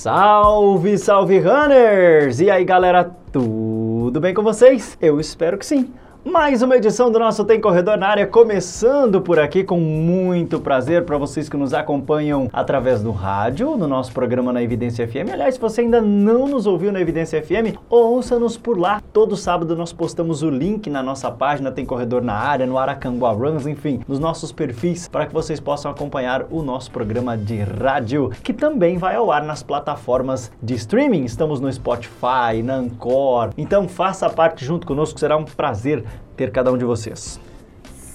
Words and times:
Salve, 0.00 0.96
salve 0.96 1.38
runners! 1.40 2.40
E 2.40 2.50
aí 2.50 2.64
galera, 2.64 3.04
tudo 3.30 4.18
bem 4.18 4.32
com 4.32 4.42
vocês? 4.42 4.96
Eu 4.98 5.20
espero 5.20 5.58
que 5.58 5.66
sim. 5.66 5.92
Mais 6.22 6.60
uma 6.60 6.76
edição 6.76 7.10
do 7.10 7.18
nosso 7.18 7.46
Tem 7.46 7.58
Corredor 7.58 7.96
na 7.96 8.08
área, 8.08 8.26
começando 8.26 9.22
por 9.22 9.38
aqui 9.38 9.64
com 9.64 9.80
muito 9.80 10.60
prazer 10.60 11.06
para 11.06 11.16
vocês 11.16 11.48
que 11.48 11.56
nos 11.56 11.72
acompanham 11.72 12.46
através 12.52 13.02
do 13.02 13.10
rádio, 13.10 13.74
no 13.74 13.88
nosso 13.88 14.12
programa 14.12 14.52
na 14.52 14.62
Evidência 14.62 15.08
FM. 15.08 15.32
Aliás, 15.32 15.54
se 15.54 15.60
você 15.60 15.80
ainda 15.80 15.98
não 15.98 16.46
nos 16.46 16.66
ouviu 16.66 16.92
na 16.92 17.00
Evidência 17.00 17.42
FM, 17.42 17.74
ouça-nos 17.88 18.58
por 18.58 18.78
lá. 18.78 19.00
Todo 19.14 19.34
sábado 19.34 19.74
nós 19.74 19.94
postamos 19.94 20.42
o 20.42 20.50
link 20.50 20.90
na 20.90 21.02
nossa 21.02 21.30
página 21.30 21.72
Tem 21.72 21.86
Corredor 21.86 22.20
na 22.20 22.34
área, 22.34 22.66
no 22.66 22.76
Aracanguá 22.76 23.32
Runs, 23.32 23.66
enfim, 23.66 24.02
nos 24.06 24.18
nossos 24.18 24.52
perfis, 24.52 25.08
para 25.08 25.24
que 25.24 25.32
vocês 25.32 25.58
possam 25.58 25.90
acompanhar 25.90 26.44
o 26.50 26.62
nosso 26.62 26.90
programa 26.90 27.34
de 27.34 27.60
rádio, 27.60 28.30
que 28.44 28.52
também 28.52 28.98
vai 28.98 29.16
ao 29.16 29.32
ar 29.32 29.42
nas 29.42 29.62
plataformas 29.62 30.52
de 30.62 30.74
streaming. 30.74 31.24
Estamos 31.24 31.60
no 31.60 31.72
Spotify, 31.72 32.62
na 32.62 32.74
Anchor. 32.74 33.52
Então 33.56 33.88
faça 33.88 34.28
parte 34.28 34.66
junto 34.66 34.86
conosco, 34.86 35.18
será 35.18 35.38
um 35.38 35.44
prazer 35.44 36.09
ter 36.40 36.50
cada 36.50 36.72
um 36.72 36.78
de 36.78 36.86
vocês. 36.86 37.38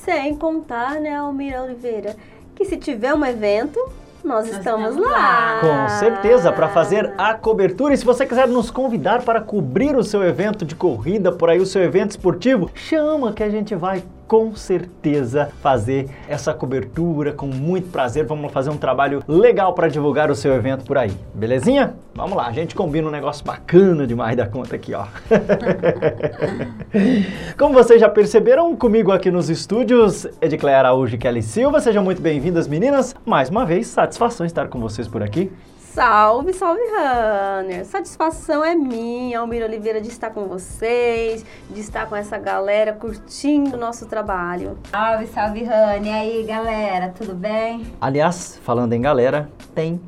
Sem 0.04 0.36
contar, 0.36 0.96
né, 1.00 1.16
Almira 1.16 1.62
Oliveira, 1.62 2.16
que 2.56 2.66
se 2.66 2.76
tiver 2.76 3.14
um 3.14 3.24
evento, 3.24 3.80
nós, 4.24 4.48
Nós 4.48 4.58
estamos, 4.58 4.90
estamos 4.90 5.12
lá. 5.12 5.12
lá. 5.12 5.60
Com 5.62 6.00
certeza, 6.00 6.52
para 6.52 6.68
fazer 6.70 7.14
a 7.20 7.36
cobertura. 7.36 7.94
E 7.94 7.98
se 7.98 8.04
você 8.04 8.26
quiser 8.26 8.48
nos 8.48 8.72
convidar 8.72 9.22
para 9.22 9.40
cobrir 9.40 9.96
o 9.96 10.04
seu 10.04 10.24
evento 10.24 10.66
de 10.66 10.74
corrida, 10.74 11.32
por 11.32 11.52
aí 11.52 11.60
o 11.60 11.66
seu 11.68 11.84
evento 11.84 12.12
esportivo, 12.12 12.72
chama 12.74 13.32
que 13.32 13.44
a 13.44 13.50
gente 13.50 13.76
vai 13.76 14.04
com 14.28 14.56
certeza 14.56 15.50
fazer 15.62 16.10
essa 16.28 16.54
cobertura 16.54 17.32
com 17.32 17.48
muito 17.48 17.92
prazer. 17.92 18.26
Vamos 18.26 18.52
fazer 18.52 18.70
um 18.70 18.78
trabalho 18.78 19.24
legal 19.28 19.74
para 19.74 19.88
divulgar 19.88 20.32
o 20.32 20.36
seu 20.36 20.54
evento 20.54 20.86
por 20.86 20.98
aí. 20.98 21.12
Belezinha? 21.34 21.96
Vamos 22.14 22.38
lá, 22.38 22.48
a 22.48 22.52
gente 22.52 22.74
combina 22.74 23.08
um 23.08 23.12
negócio 23.12 23.46
bacana 23.46 24.08
demais 24.08 24.38
da 24.38 24.48
conta 24.48 24.76
aqui, 24.76 24.94
ó. 24.94 25.06
Como 27.58 27.74
vocês 27.74 28.00
já 28.00 28.08
perceberam, 28.08 28.76
comigo 28.76 29.12
aqui 29.12 29.30
nos 29.30 29.50
estúdios, 29.50 30.26
Edicleia 30.42 30.80
Araújo 30.80 31.16
e 31.16 31.18
Kelly 31.18 31.42
Silva. 31.42 31.80
Sejam 31.80 32.04
muito 32.04 32.22
bem-vindas, 32.22 32.68
meninas. 32.68 33.16
Mais 33.26 33.50
uma 33.50 33.66
vez, 33.66 33.88
satisfação 33.88 34.46
estar 34.46 34.70
com 34.70 34.80
vocês 34.80 35.08
por 35.08 35.22
aqui. 35.22 35.52
Salve, 35.96 36.52
salve, 36.52 36.82
runner! 36.90 37.86
Satisfação 37.86 38.66
é 38.66 38.76
minha, 38.76 39.40
Almira 39.40 39.66
Oliveira, 39.66 40.02
de 40.02 40.10
estar 40.10 40.30
com 40.30 40.46
vocês, 40.46 41.46
de 41.70 41.80
estar 41.80 42.10
com 42.10 42.18
essa 42.18 42.38
galera 42.38 42.92
curtindo 42.92 43.78
o 43.78 43.80
nosso 43.80 44.06
trabalho. 44.06 44.78
Salve, 44.92 45.26
salve, 45.28 45.64
Rani. 45.64 46.10
E 46.10 46.12
aí, 46.12 46.44
galera, 46.44 47.14
tudo 47.18 47.34
bem? 47.34 47.94
Aliás, 48.02 48.60
falando 48.62 48.92
em 48.92 49.00
galera, 49.00 49.50
tem 49.74 50.02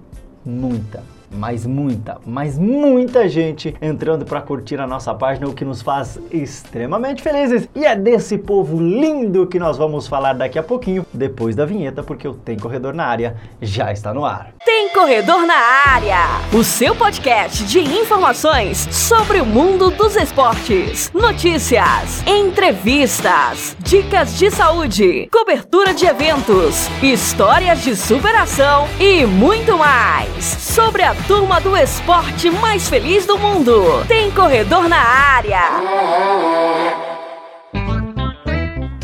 muita, 0.46 1.02
mas 1.31 1.66
muita, 1.66 2.17
mas 2.25 2.58
muita 2.58 3.28
gente 3.28 3.75
entrando 3.81 4.25
para 4.25 4.42
curtir 4.42 4.80
a 4.80 4.88
nossa 4.88 5.14
página, 5.14 5.47
o 5.47 5.53
que 5.53 5.66
nos 5.66 5.81
faz 5.81 6.20
extremamente 6.31 7.22
felizes. 7.22 7.67
E 7.75 7.86
é 7.86 7.95
desse 7.95 8.38
povo 8.38 8.80
lindo 8.80 9.48
que 9.48 9.59
nós 9.59 9.78
vamos 9.78 10.08
falar 10.08 10.33
daqui 10.33 10.58
a 10.58 10.64
pouquinho, 10.64 11.05
depois 11.14 11.55
da 11.55 11.66
vinheta, 11.66 12.03
porque 12.03 12.28
o 12.28 12.33
Tem 12.33 12.58
Corredor 12.58 12.94
na 12.94 13.05
área 13.05 13.36
já 13.61 13.92
está 13.92 14.14
no 14.14 14.25
ar. 14.25 14.52
Tem 14.66 14.89
Corredor 14.89 15.45
na 15.45 15.55
Área, 15.55 16.17
o 16.53 16.64
seu 16.64 16.95
podcast 16.95 17.64
de 17.66 17.80
informações 17.80 18.88
sobre 18.92 19.42
o 19.42 19.45
mundo 19.45 19.89
dos 19.92 20.16
esportes, 20.16 21.11
notícias, 21.14 22.23
entrevistas, 22.25 23.75
dicas 23.80 24.38
de 24.38 24.50
saúde, 24.50 25.30
cobertura 25.31 25.94
de 25.94 26.05
eventos, 26.05 26.88
histórias 27.02 27.83
de 27.83 27.95
superação 27.95 28.88
e 29.00 29.25
muito 29.25 29.78
mais 29.78 30.44
sobre 30.44 31.03
a 31.03 31.17
turma 31.26 31.60
do 31.60 31.76
esporte 31.76 32.50
mais 32.50 32.88
feliz 32.88 33.26
do 33.26 33.38
mundo. 33.38 34.06
Tem 34.08 34.30
Corredor 34.32 34.88
na 34.88 34.98
Área. 34.98 35.62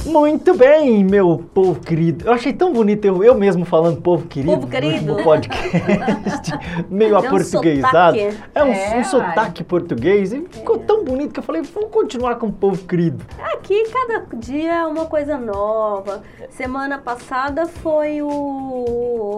Muito 0.06 0.53
bem, 0.56 1.03
meu 1.03 1.44
povo 1.56 1.79
querido. 1.79 2.25
Eu 2.28 2.34
achei 2.34 2.53
tão 2.53 2.72
bonito 2.72 3.03
eu, 3.03 3.24
eu 3.24 3.34
mesmo 3.34 3.66
falando 3.66 4.00
povo 4.00 4.28
querido. 4.28 4.51
Povo 4.53 4.68
no 4.68 4.72
querido? 4.72 5.12
último 5.13 5.24
podcast. 5.24 6.51
meio 6.88 7.12
Deu 7.12 7.19
um 7.19 7.25
aportuguesado. 7.25 8.19
sotaque. 8.19 8.38
É 8.53 8.63
um, 8.63 8.72
É, 8.72 8.97
um 9.00 9.03
sotaque 9.03 9.63
português. 9.63 10.31
E 10.31 10.45
ficou 10.51 10.78
tão 10.78 11.03
bonito 11.03 11.34
que 11.34 11.40
eu 11.40 11.44
falei, 11.44 11.63
vamos 11.63 11.90
continuar 11.90 12.35
com 12.35 12.45
o 12.45 12.51
povo 12.53 12.85
querido. 12.85 13.25
Aqui, 13.53 13.85
cada 13.91 14.24
dia 14.35 14.74
é 14.81 14.85
uma 14.85 15.07
coisa 15.07 15.35
nova. 15.35 16.22
Semana 16.51 17.00
passada 17.00 17.66
foi 17.66 18.22
o... 18.22 18.28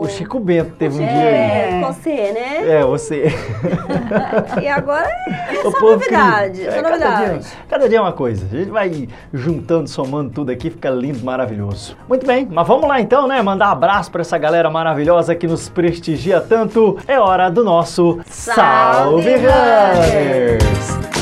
O 0.01 0.07
Chico 0.07 0.39
Bento 0.39 0.71
teve 0.77 0.95
um 0.95 1.05
dia 1.05 1.07
aí. 1.07 1.33
É, 1.35 1.81
você, 1.85 2.09
né? 2.31 2.69
É, 2.79 2.83
você. 2.83 3.25
E 4.61 4.67
agora 4.67 5.09
é 5.27 5.61
só 5.63 5.79
novidade, 5.81 6.63
só 6.63 6.69
É, 6.71 6.81
cada, 6.81 6.97
dia, 6.97 7.09
novidade. 7.09 7.47
cada 7.67 7.89
dia 7.89 7.97
é 7.97 8.01
uma 8.01 8.11
coisa. 8.13 8.45
A 8.51 8.57
gente 8.57 8.69
vai 8.71 9.07
juntando, 9.33 9.89
somando 9.89 10.29
tudo 10.31 10.51
aqui, 10.51 10.69
fica 10.69 10.89
lindo, 10.89 11.23
maravilhoso. 11.23 11.97
Muito 12.07 12.25
bem, 12.25 12.47
mas 12.49 12.67
vamos 12.67 12.87
lá 12.87 13.01
então, 13.01 13.27
né? 13.27 13.41
Mandar 13.41 13.71
abraço 13.71 14.11
pra 14.11 14.21
essa 14.21 14.37
galera 14.37 14.69
maravilhosa 14.69 15.33
que 15.35 15.47
nos 15.47 15.67
prestigia 15.69 16.39
tanto. 16.41 16.97
É 17.07 17.19
hora 17.19 17.49
do 17.49 17.63
nosso 17.63 18.19
Salve, 18.27 19.23
Salve, 19.23 19.35
Runners! 19.35 21.14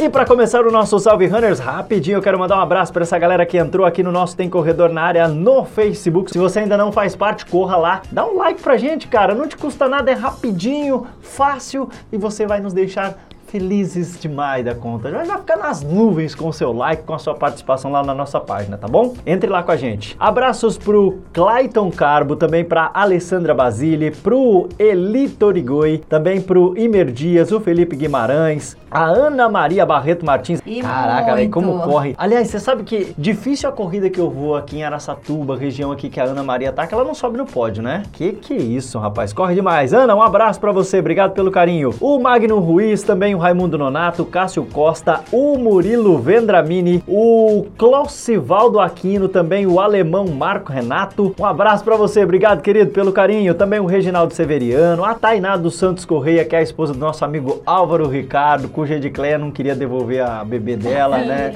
E 0.00 0.08
para 0.08 0.24
começar 0.24 0.64
o 0.64 0.70
nosso 0.70 0.96
Salve 1.00 1.26
Runners, 1.26 1.58
rapidinho 1.58 2.18
eu 2.18 2.22
quero 2.22 2.38
mandar 2.38 2.56
um 2.56 2.60
abraço 2.60 2.92
para 2.92 3.02
essa 3.02 3.18
galera 3.18 3.44
que 3.44 3.58
entrou 3.58 3.84
aqui 3.84 4.00
no 4.00 4.12
nosso 4.12 4.36
Tem 4.36 4.48
Corredor 4.48 4.90
na 4.90 5.02
área 5.02 5.26
no 5.26 5.64
Facebook. 5.64 6.30
Se 6.30 6.38
você 6.38 6.60
ainda 6.60 6.76
não 6.76 6.92
faz 6.92 7.16
parte, 7.16 7.44
corra 7.44 7.76
lá, 7.76 8.02
dá 8.12 8.24
um 8.24 8.36
like 8.36 8.62
pra 8.62 8.76
gente, 8.76 9.08
cara. 9.08 9.34
Não 9.34 9.48
te 9.48 9.56
custa 9.56 9.88
nada, 9.88 10.08
é 10.08 10.14
rapidinho, 10.14 11.04
fácil 11.20 11.90
e 12.12 12.16
você 12.16 12.46
vai 12.46 12.60
nos 12.60 12.72
deixar 12.72 13.18
felizes 13.48 14.18
demais 14.20 14.64
da 14.64 14.74
conta. 14.74 15.10
Já 15.10 15.24
vai 15.24 15.38
ficar 15.38 15.56
nas 15.56 15.82
nuvens 15.82 16.34
com 16.34 16.48
o 16.48 16.52
seu 16.52 16.72
like, 16.72 17.02
com 17.02 17.14
a 17.14 17.18
sua 17.18 17.34
participação 17.34 17.90
lá 17.90 18.02
na 18.02 18.14
nossa 18.14 18.38
página, 18.38 18.76
tá 18.76 18.86
bom? 18.86 19.14
Entre 19.26 19.48
lá 19.48 19.62
com 19.62 19.72
a 19.72 19.76
gente. 19.76 20.16
Abraços 20.18 20.76
pro 20.76 21.18
Clayton 21.32 21.90
Carbo, 21.90 22.36
também 22.36 22.64
pra 22.64 22.90
Alessandra 22.92 23.54
Basile, 23.54 24.10
pro 24.10 24.68
Elito 24.78 25.46
Origoi, 25.46 25.98
também 26.08 26.40
pro 26.40 26.76
Imer 26.76 27.10
Dias, 27.10 27.50
o 27.50 27.60
Felipe 27.60 27.96
Guimarães, 27.96 28.76
a 28.90 29.04
Ana 29.04 29.48
Maria 29.48 29.86
Barreto 29.86 30.24
Martins. 30.24 30.60
E 30.66 30.82
Caraca, 30.82 31.34
velho, 31.34 31.50
como 31.50 31.80
corre. 31.80 32.14
Aliás, 32.18 32.48
você 32.48 32.60
sabe 32.60 32.82
que 32.82 33.14
difícil 33.16 33.68
a 33.68 33.72
corrida 33.72 34.10
que 34.10 34.20
eu 34.20 34.30
vou 34.30 34.56
aqui 34.56 34.78
em 34.78 34.84
Araçatuba, 34.84 35.56
região 35.56 35.90
aqui 35.90 36.10
que 36.10 36.20
a 36.20 36.24
Ana 36.24 36.42
Maria 36.42 36.72
tá, 36.72 36.86
que 36.86 36.94
ela 36.94 37.04
não 37.04 37.14
sobe 37.14 37.38
no 37.38 37.46
pódio, 37.46 37.82
né? 37.82 38.02
Que 38.12 38.32
que 38.32 38.54
é 38.54 38.56
isso, 38.56 38.98
rapaz? 38.98 39.32
Corre 39.32 39.54
demais. 39.54 39.92
Ana, 39.92 40.14
um 40.14 40.22
abraço 40.22 40.60
pra 40.60 40.72
você, 40.72 40.98
obrigado 40.98 41.32
pelo 41.32 41.50
carinho. 41.50 41.94
O 42.00 42.18
Magno 42.18 42.58
Ruiz, 42.58 43.02
também 43.02 43.37
o 43.38 43.40
Raimundo 43.40 43.78
Nonato, 43.78 44.24
Cássio 44.24 44.64
Costa, 44.66 45.20
o 45.32 45.56
Murilo 45.56 46.18
Vendramini, 46.18 47.02
o 47.06 47.66
Clocivaldo 47.78 48.80
Aquino, 48.80 49.28
também 49.28 49.64
o 49.66 49.78
alemão 49.78 50.26
Marco 50.26 50.72
Renato. 50.72 51.34
Um 51.38 51.44
abraço 51.44 51.84
pra 51.84 51.96
você, 51.96 52.24
obrigado, 52.24 52.60
querido, 52.60 52.90
pelo 52.90 53.12
carinho. 53.12 53.54
Também 53.54 53.78
o 53.78 53.86
Reginaldo 53.86 54.34
Severiano, 54.34 55.04
a 55.04 55.14
Tainá 55.14 55.56
dos 55.56 55.76
Santos 55.78 56.04
Correia, 56.04 56.44
que 56.44 56.56
é 56.56 56.58
a 56.58 56.62
esposa 56.62 56.92
do 56.92 56.98
nosso 56.98 57.24
amigo 57.24 57.62
Álvaro 57.64 58.08
Ricardo, 58.08 58.68
cuja 58.68 58.96
Edicléia 58.96 59.38
não 59.38 59.52
queria 59.52 59.74
devolver 59.76 60.20
a 60.24 60.44
bebê 60.44 60.76
dela, 60.76 61.18
né? 61.18 61.52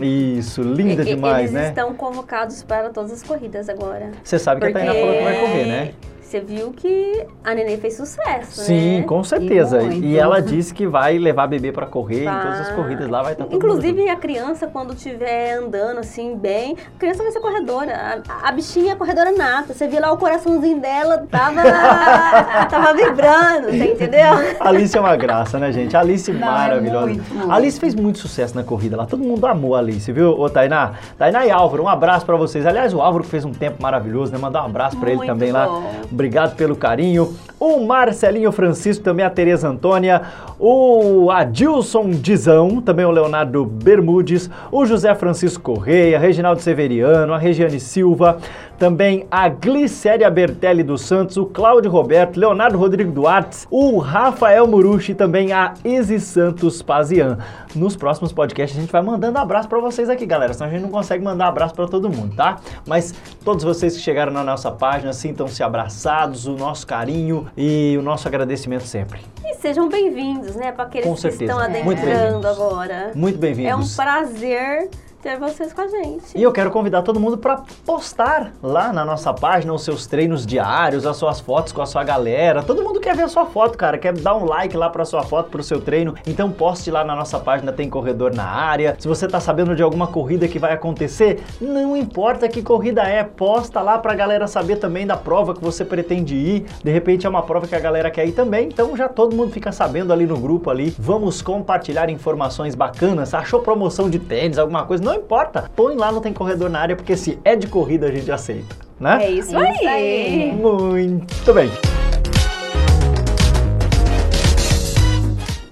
Isso, 0.00 0.62
linda 0.62 1.02
E- 1.02 1.04
demais, 1.06 1.50
Eles 1.50 1.52
né? 1.52 1.68
estão 1.68 1.92
convocados 1.94 2.62
para 2.62 2.88
todas 2.88 3.12
as 3.12 3.22
corridas 3.22 3.68
agora. 3.68 4.10
Você 4.24 4.38
sabe 4.38 4.60
que 4.62 4.68
a 4.68 4.72
Tainá 4.72 4.94
falou 4.94 5.12
que 5.14 5.22
vai 5.22 5.40
correr, 5.40 5.64
né? 5.66 5.90
Você 6.26 6.40
viu 6.40 6.72
que 6.72 7.24
a 7.44 7.54
neném 7.54 7.78
fez 7.78 7.96
sucesso, 7.96 8.60
Sim, 8.64 8.98
né? 8.98 9.02
com 9.06 9.22
certeza. 9.22 9.80
E 9.80 10.14
E, 10.14 10.18
ela 10.18 10.42
disse 10.42 10.74
que 10.74 10.84
vai 10.84 11.18
levar 11.18 11.44
a 11.44 11.46
bebê 11.46 11.70
pra 11.70 11.86
correr 11.86 12.22
em 12.22 12.24
Vai. 12.24 12.42
todas 12.42 12.60
as 12.62 12.68
corridas 12.72 13.08
lá, 13.08 13.22
vai 13.22 13.32
estar 13.32 13.44
mundo 13.44 13.54
Inclusive, 13.54 14.08
a 14.08 14.16
criança, 14.16 14.66
quando 14.66 14.92
estiver 14.92 15.52
andando 15.52 16.00
assim, 16.00 16.36
bem, 16.36 16.76
a 16.96 16.98
criança 16.98 17.22
vai 17.22 17.30
ser 17.30 17.38
corredora. 17.38 18.22
A, 18.28 18.48
a 18.48 18.50
bichinha 18.50 18.94
é 18.94 18.96
corredora 18.96 19.30
nata. 19.30 19.72
Você 19.72 19.86
viu 19.86 20.00
lá 20.00 20.10
o 20.10 20.16
coraçãozinho 20.16 20.80
dela, 20.80 21.24
tava, 21.30 21.62
tava 22.68 22.92
vibrando, 22.92 23.66
você 23.70 23.92
entendeu? 23.92 24.32
A 24.58 24.68
Alice 24.68 24.98
é 24.98 25.00
uma 25.00 25.14
graça, 25.14 25.60
né, 25.60 25.70
gente? 25.70 25.96
A 25.96 26.00
Alice 26.00 26.32
Não, 26.32 26.38
é 26.38 26.50
maravilhosa. 26.50 27.06
muito, 27.06 27.34
muito. 27.34 27.52
A 27.52 27.54
Alice 27.54 27.78
fez 27.78 27.94
muito 27.94 28.18
sucesso 28.18 28.52
na 28.56 28.64
corrida 28.64 28.96
lá. 28.96 29.06
Todo 29.06 29.22
mundo 29.22 29.46
amou 29.46 29.76
a 29.76 29.78
Alice, 29.78 30.10
viu, 30.10 30.30
ô 30.36 30.50
Tainá? 30.50 30.94
Tainá 31.16 31.46
e 31.46 31.52
Álvaro, 31.52 31.84
um 31.84 31.88
abraço 31.88 32.26
pra 32.26 32.34
vocês. 32.34 32.66
Aliás, 32.66 32.92
o 32.92 33.00
Álvaro 33.00 33.22
fez 33.22 33.44
um 33.44 33.52
tempo 33.52 33.80
maravilhoso, 33.80 34.32
né? 34.32 34.38
Mandar 34.38 34.64
um 34.64 34.66
abraço 34.66 34.96
pra 34.98 35.12
ele 35.12 35.24
também 35.24 35.52
lá. 35.52 35.68
Obrigado 36.16 36.56
pelo 36.56 36.74
carinho. 36.74 37.36
O 37.60 37.84
Marcelinho 37.84 38.50
Francisco, 38.50 39.04
também 39.04 39.24
a 39.24 39.28
Tereza 39.28 39.68
Antônia. 39.68 40.22
O 40.58 41.30
Adilson 41.30 42.08
Dizão, 42.08 42.80
também 42.80 43.04
o 43.04 43.10
Leonardo 43.10 43.66
Bermudes. 43.66 44.48
O 44.72 44.86
José 44.86 45.14
Francisco 45.14 45.62
Correia, 45.62 46.18
Reginaldo 46.18 46.62
Severiano, 46.62 47.34
a 47.34 47.38
Regiane 47.38 47.78
Silva. 47.78 48.38
Também 48.78 49.26
a 49.30 49.48
Glicéria 49.48 50.30
Bertelli 50.30 50.82
dos 50.82 51.00
Santos, 51.00 51.38
o 51.38 51.46
Cláudio 51.46 51.90
Roberto, 51.90 52.38
Leonardo 52.38 52.76
Rodrigo 52.76 53.10
Duarte, 53.10 53.66
o 53.70 53.98
Rafael 53.98 54.66
Murucci 54.66 55.12
e 55.12 55.14
também 55.14 55.50
a 55.52 55.72
Izzy 55.82 56.20
Santos 56.20 56.82
Pazian. 56.82 57.38
Nos 57.74 57.96
próximos 57.96 58.32
podcasts 58.32 58.76
a 58.76 58.80
gente 58.82 58.92
vai 58.92 59.00
mandando 59.00 59.38
abraço 59.38 59.66
pra 59.66 59.80
vocês 59.80 60.10
aqui, 60.10 60.26
galera, 60.26 60.52
senão 60.52 60.68
a 60.68 60.70
gente 60.70 60.82
não 60.82 60.90
consegue 60.90 61.24
mandar 61.24 61.48
abraço 61.48 61.74
pra 61.74 61.86
todo 61.86 62.10
mundo, 62.10 62.36
tá? 62.36 62.56
Mas 62.86 63.14
todos 63.42 63.64
vocês 63.64 63.94
que 63.96 64.02
chegaram 64.02 64.30
na 64.30 64.44
nossa 64.44 64.70
página, 64.70 65.12
sintam-se 65.14 65.62
abraçados, 65.62 66.46
o 66.46 66.52
nosso 66.52 66.86
carinho? 66.86 67.46
E 67.56 67.96
o 67.98 68.02
nosso 68.02 68.28
agradecimento 68.28 68.84
sempre. 68.84 69.20
E 69.42 69.54
sejam 69.54 69.88
bem-vindos, 69.88 70.54
né? 70.54 70.70
Para 70.70 70.84
aqueles 70.84 71.06
Com 71.06 71.14
que 71.14 71.20
certeza. 71.22 71.44
estão 71.52 71.58
Muito 71.82 71.98
adentrando 72.02 72.40
bem-vindos. 72.40 72.46
agora. 72.46 73.12
Muito 73.14 73.38
bem-vindos. 73.38 73.72
É 73.72 73.76
um 73.76 74.04
prazer 74.04 74.90
ter 75.26 75.36
vocês 75.40 75.72
com 75.72 75.80
a 75.80 75.88
gente. 75.88 76.36
E 76.36 76.40
eu 76.40 76.52
quero 76.52 76.70
convidar 76.70 77.02
todo 77.02 77.18
mundo 77.18 77.36
para 77.36 77.60
postar 77.84 78.52
lá 78.62 78.92
na 78.92 79.04
nossa 79.04 79.34
página 79.34 79.74
os 79.74 79.82
seus 79.82 80.06
treinos 80.06 80.46
diários, 80.46 81.04
as 81.04 81.16
suas 81.16 81.40
fotos 81.40 81.72
com 81.72 81.82
a 81.82 81.86
sua 81.86 82.04
galera. 82.04 82.62
Todo 82.62 82.80
mundo 82.80 83.00
quer 83.00 83.16
ver 83.16 83.24
a 83.24 83.28
sua 83.28 83.44
foto, 83.44 83.76
cara, 83.76 83.98
quer 83.98 84.12
dar 84.12 84.36
um 84.36 84.44
like 84.44 84.76
lá 84.76 84.88
para 84.88 85.04
sua 85.04 85.24
foto, 85.24 85.50
pro 85.50 85.64
seu 85.64 85.80
treino. 85.80 86.14
Então 86.28 86.48
poste 86.52 86.92
lá 86.92 87.02
na 87.02 87.16
nossa 87.16 87.40
página 87.40 87.72
tem 87.72 87.90
corredor 87.90 88.32
na 88.32 88.44
área. 88.44 88.94
Se 89.00 89.08
você 89.08 89.26
tá 89.26 89.40
sabendo 89.40 89.74
de 89.74 89.82
alguma 89.82 90.06
corrida 90.06 90.46
que 90.46 90.60
vai 90.60 90.72
acontecer, 90.72 91.42
não 91.60 91.96
importa 91.96 92.48
que 92.48 92.62
corrida 92.62 93.02
é, 93.02 93.24
posta 93.24 93.80
lá 93.80 93.98
pra 93.98 94.14
galera 94.14 94.46
saber 94.46 94.76
também 94.76 95.08
da 95.08 95.16
prova 95.16 95.54
que 95.54 95.60
você 95.60 95.84
pretende 95.84 96.36
ir. 96.36 96.66
De 96.84 96.92
repente 96.92 97.26
é 97.26 97.28
uma 97.28 97.42
prova 97.42 97.66
que 97.66 97.74
a 97.74 97.80
galera 97.80 98.12
quer 98.12 98.26
ir 98.26 98.32
também, 98.32 98.68
então 98.68 98.96
já 98.96 99.08
todo 99.08 99.34
mundo 99.34 99.50
fica 99.50 99.72
sabendo 99.72 100.12
ali 100.12 100.24
no 100.24 100.38
grupo 100.38 100.70
ali. 100.70 100.94
Vamos 100.96 101.42
compartilhar 101.42 102.08
informações 102.10 102.76
bacanas. 102.76 103.34
Achou 103.34 103.58
promoção 103.60 104.08
de 104.08 104.20
tênis, 104.20 104.56
alguma 104.56 104.86
coisa? 104.86 105.02
Não 105.02 105.15
importa. 105.16 105.70
Põe 105.74 105.96
lá 105.96 106.12
no 106.12 106.20
Tem 106.20 106.32
Corredor 106.32 106.68
na 106.70 106.80
área, 106.80 106.96
porque 106.96 107.16
se 107.16 107.38
é 107.44 107.56
de 107.56 107.66
corrida 107.66 108.06
a 108.06 108.10
gente 108.10 108.30
aceita, 108.30 108.74
né? 109.00 109.24
É 109.24 109.30
isso, 109.30 109.56
É 109.56 109.70
isso 109.72 109.88
aí. 109.88 109.88
aí. 109.88 110.52
Muito 110.52 111.52
bem. 111.52 111.70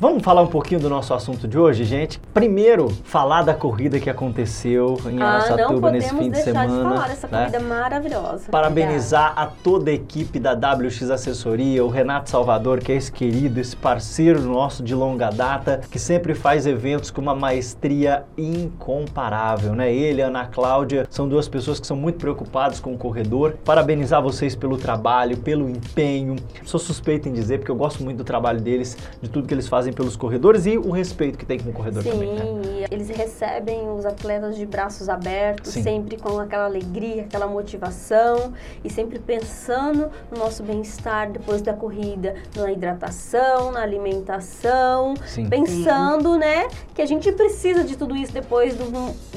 Vamos 0.05 0.23
falar 0.23 0.43
um 0.43 0.49
pouquinho 0.49 0.79
do 0.79 0.91
nosso 0.91 1.15
assunto 1.15 1.49
de 1.49 1.59
hoje, 1.59 1.83
gente? 1.83 2.21
Primeiro, 2.35 2.91
falar 3.05 3.41
da 3.41 3.55
corrida 3.55 3.99
que 3.99 4.11
aconteceu 4.11 5.01
em 5.07 5.17
Ah, 5.17 5.19
não 5.19 5.27
Araçatuba 5.27 5.91
nesse 5.91 6.11
podemos 6.11 6.27
fim 6.27 6.31
de 6.31 6.45
deixar 6.45 6.69
semana. 6.69 6.91
de 6.91 6.95
falar 6.95 7.09
dessa 7.09 7.27
né? 7.27 7.39
corrida 7.39 7.61
maravilhosa. 7.61 8.51
Parabenizar 8.51 9.33
a 9.35 9.47
toda 9.47 9.91
a 9.91 9.95
equipe 9.95 10.39
da 10.39 10.53
WX 10.53 11.09
Assessoria, 11.09 11.83
o 11.83 11.89
Renato 11.89 12.29
Salvador, 12.29 12.81
que 12.81 12.93
é 12.93 12.97
esse 12.97 13.11
querido, 13.11 13.59
esse 13.59 13.75
parceiro 13.75 14.43
nosso 14.43 14.83
de 14.83 14.95
longa 14.95 15.31
data, 15.31 15.81
que 15.91 15.99
sempre 15.99 16.35
faz 16.35 16.67
eventos 16.67 17.11
com 17.11 17.23
uma 17.23 17.35
maestria 17.35 18.25
incomparável, 18.37 19.75
né? 19.75 19.91
Ele 19.91 20.21
e 20.21 20.23
a 20.23 20.27
Ana 20.27 20.45
Cláudia 20.45 21.07
são 21.09 21.27
duas 21.27 21.49
pessoas 21.49 21.81
que 21.81 21.87
são 21.87 21.97
muito 21.97 22.19
preocupadas 22.19 22.79
com 22.79 22.93
o 22.93 22.99
corredor. 22.99 23.55
Parabenizar 23.65 24.21
vocês 24.21 24.55
pelo 24.55 24.77
trabalho, 24.77 25.39
pelo 25.39 25.67
empenho. 25.67 26.37
Sou 26.63 26.79
suspeito 26.79 27.27
em 27.27 27.33
dizer, 27.33 27.57
porque 27.57 27.71
eu 27.71 27.77
gosto 27.77 28.05
muito 28.05 28.19
do 28.19 28.25
trabalho 28.25 28.61
deles, 28.61 28.99
de 29.23 29.31
tudo 29.31 29.49
que 29.49 29.55
eles 29.55 29.67
fazem 29.67 29.94
pelos 29.95 30.17
corredores 30.17 30.67
e 30.67 30.77
o 30.77 30.91
respeito 30.91 31.39
que 31.39 31.47
tem 31.47 31.59
com 31.59 31.71
o 31.71 31.73
corredor 31.73 32.03
também, 32.03 32.35
né? 32.35 32.43
Sim, 32.43 32.85
eles 32.91 33.09
recebem 33.09 33.89
os 33.91 34.05
atletas 34.05 34.57
de 34.57 34.67
braços 34.67 35.09
abertos, 35.09 35.73
Sim. 35.73 35.83
sempre 35.83 36.17
com 36.17 36.39
aquela 36.39 36.67
alegria, 36.67 37.23
aquela 37.23 37.47
motivação 37.47 38.53
e 38.85 38.91
sempre 38.91 39.19
pensando 39.19 40.11
no 40.31 40.39
nosso 40.39 40.63
bem-estar 40.63 41.31
depois 41.31 41.63
da 41.63 41.73
corrida, 41.73 42.35
na 42.57 42.71
hidratação, 42.71 43.73
na 43.73 43.83
alimentação, 43.83 45.15
Sim. 45.27 45.49
pensando, 45.49 46.37
né, 46.37 46.69
que 46.95 47.01
a 47.01 47.07
gente 47.07 47.31
precisa 47.33 47.85
de 47.85 47.97
tudo 47.97 48.17
isso 48.17 48.33
depois 48.33 48.77
do, 48.77 48.85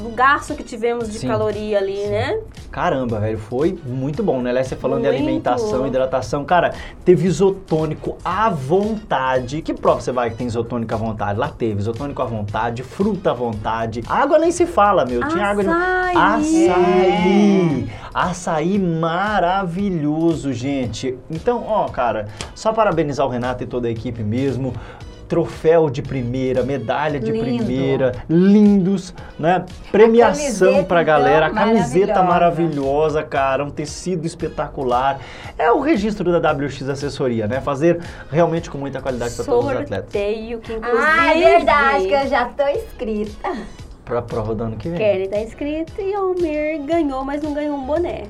do 0.01 0.09
gasto 0.13 0.55
que 0.55 0.63
tivemos 0.63 1.11
de 1.11 1.19
Sim. 1.19 1.27
caloria 1.27 1.77
ali, 1.77 2.05
né? 2.07 2.39
Caramba, 2.71 3.19
velho, 3.19 3.37
foi 3.37 3.77
muito 3.85 4.21
bom, 4.21 4.41
né? 4.41 4.51
Lécia 4.51 4.77
falando 4.77 5.03
de 5.03 5.07
Muito. 5.07 5.21
alimentação, 5.23 5.87
hidratação. 5.87 6.45
Cara, 6.45 6.73
teve 7.03 7.27
isotônico 7.27 8.17
à 8.23 8.49
vontade. 8.49 9.61
Que 9.61 9.73
prova 9.73 10.01
você 10.01 10.11
vai 10.11 10.29
que 10.29 10.36
tem 10.37 10.47
isotônico 10.47 10.93
à 10.93 10.97
vontade? 10.97 11.39
Lá 11.39 11.49
teve 11.49 11.79
isotônico 11.79 12.21
à 12.21 12.25
vontade, 12.25 12.83
fruta 12.83 13.31
à 13.31 13.33
vontade. 13.33 14.03
Água 14.07 14.37
nem 14.37 14.51
se 14.51 14.65
fala, 14.65 15.05
meu. 15.05 15.27
Tinha 15.27 15.47
água 15.47 15.63
de... 15.63 15.69
Açaí! 15.69 16.69
Açaí! 16.69 17.91
Açaí 18.13 18.79
maravilhoso, 18.79 20.53
gente. 20.53 21.17
Então, 21.29 21.63
ó, 21.67 21.87
cara, 21.89 22.27
só 22.53 22.71
parabenizar 22.71 23.25
o 23.25 23.29
Renato 23.29 23.63
e 23.63 23.67
toda 23.67 23.87
a 23.87 23.91
equipe 23.91 24.23
mesmo. 24.23 24.73
Troféu 25.27 25.89
de 25.89 26.01
primeira, 26.01 26.63
medalha 26.63 27.19
de 27.19 27.31
Lindo. 27.31 27.43
primeira, 27.65 28.11
lindos, 28.29 29.13
né? 29.37 29.65
Premiação 29.91 30.67
camiseta, 30.67 30.83
pra 30.83 31.03
galera, 31.03 31.47
a 31.47 31.49
então, 31.49 31.63
camiseta 31.65 32.23
maravilhosa. 32.23 32.23
maravilhosa, 32.23 33.23
cara, 33.23 33.63
um 33.65 33.69
tecido 33.69 34.25
espetacular. 34.25 35.19
É 35.57 35.71
o 35.71 35.81
registro 35.81 36.31
da 36.31 36.51
WX 36.53 36.87
Assessoria, 36.89 37.47
né? 37.47 37.59
Fazer 37.59 37.99
realmente 38.31 38.69
com 38.69 38.77
muita 38.77 39.01
qualidade 39.01 39.35
para 39.35 39.45
todos 39.45 39.65
os 39.65 39.71
atletas. 39.71 40.11
Sorteio 40.11 40.59
que 40.59 40.73
inclusive... 40.73 41.03
Ah, 41.05 41.37
é 41.37 41.57
verdade, 41.57 42.07
que 42.07 42.13
eu 42.13 42.27
já 42.27 42.45
tô 42.45 42.67
inscrita. 42.67 43.49
Pra 44.05 44.21
prova 44.21 44.55
do 44.55 44.63
ano 44.63 44.77
que 44.77 44.87
vem. 44.87 44.97
Kelly 44.97 45.27
tá 45.27 45.39
inscrito 45.39 46.01
e 46.01 46.13
Almir 46.13 46.81
ganhou, 46.85 47.25
mas 47.25 47.41
não 47.41 47.53
ganhou 47.53 47.75
um 47.75 47.85
boné. 47.85 48.23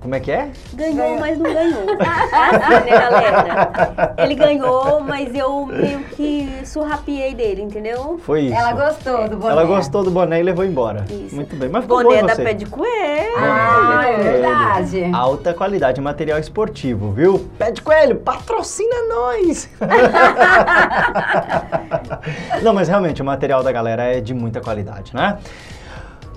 Como 0.00 0.14
é 0.14 0.20
que 0.20 0.32
é? 0.32 0.48
Ganhou, 0.72 0.96
Ganhou. 0.96 1.20
mas 1.20 1.38
não 1.38 1.52
ganhou. 1.52 1.82
Assim, 2.00 2.90
né, 2.90 2.98
galera? 2.98 4.14
Ele 4.16 4.34
ganhou, 4.34 5.00
mas 5.00 5.34
eu 5.34 5.66
meio 5.66 6.00
que 6.04 6.48
surrapiei 6.64 7.34
dele, 7.34 7.60
entendeu? 7.60 8.18
Foi 8.24 8.42
isso. 8.42 8.54
Ela 8.54 8.72
gostou 8.72 9.28
do 9.28 9.36
boné. 9.36 9.52
Ela 9.52 9.64
gostou 9.64 10.02
do 10.02 10.10
boné 10.10 10.40
e 10.40 10.42
levou 10.42 10.64
embora. 10.64 11.04
Isso. 11.10 11.34
Muito 11.34 11.54
bem. 11.54 11.68
Mas 11.68 11.82
ficou 11.82 12.02
Boné 12.02 12.22
da 12.22 12.34
você. 12.34 12.42
Pé 12.42 12.54
de 12.54 12.64
Coelho. 12.64 13.36
Ah, 13.36 14.02
é 14.06 14.16
verdade. 14.16 15.10
Alta 15.12 15.52
qualidade, 15.52 16.00
material 16.00 16.38
esportivo, 16.38 17.12
viu? 17.12 17.50
Pé 17.58 17.70
de 17.70 17.82
coelho, 17.82 18.16
patrocina 18.16 18.96
nós! 19.08 19.68
Não, 22.62 22.72
mas 22.72 22.88
realmente 22.88 23.20
o 23.20 23.24
material 23.24 23.62
da 23.62 23.70
galera 23.70 24.04
é 24.04 24.20
de 24.20 24.32
muita 24.32 24.60
qualidade, 24.60 25.14
né? 25.14 25.38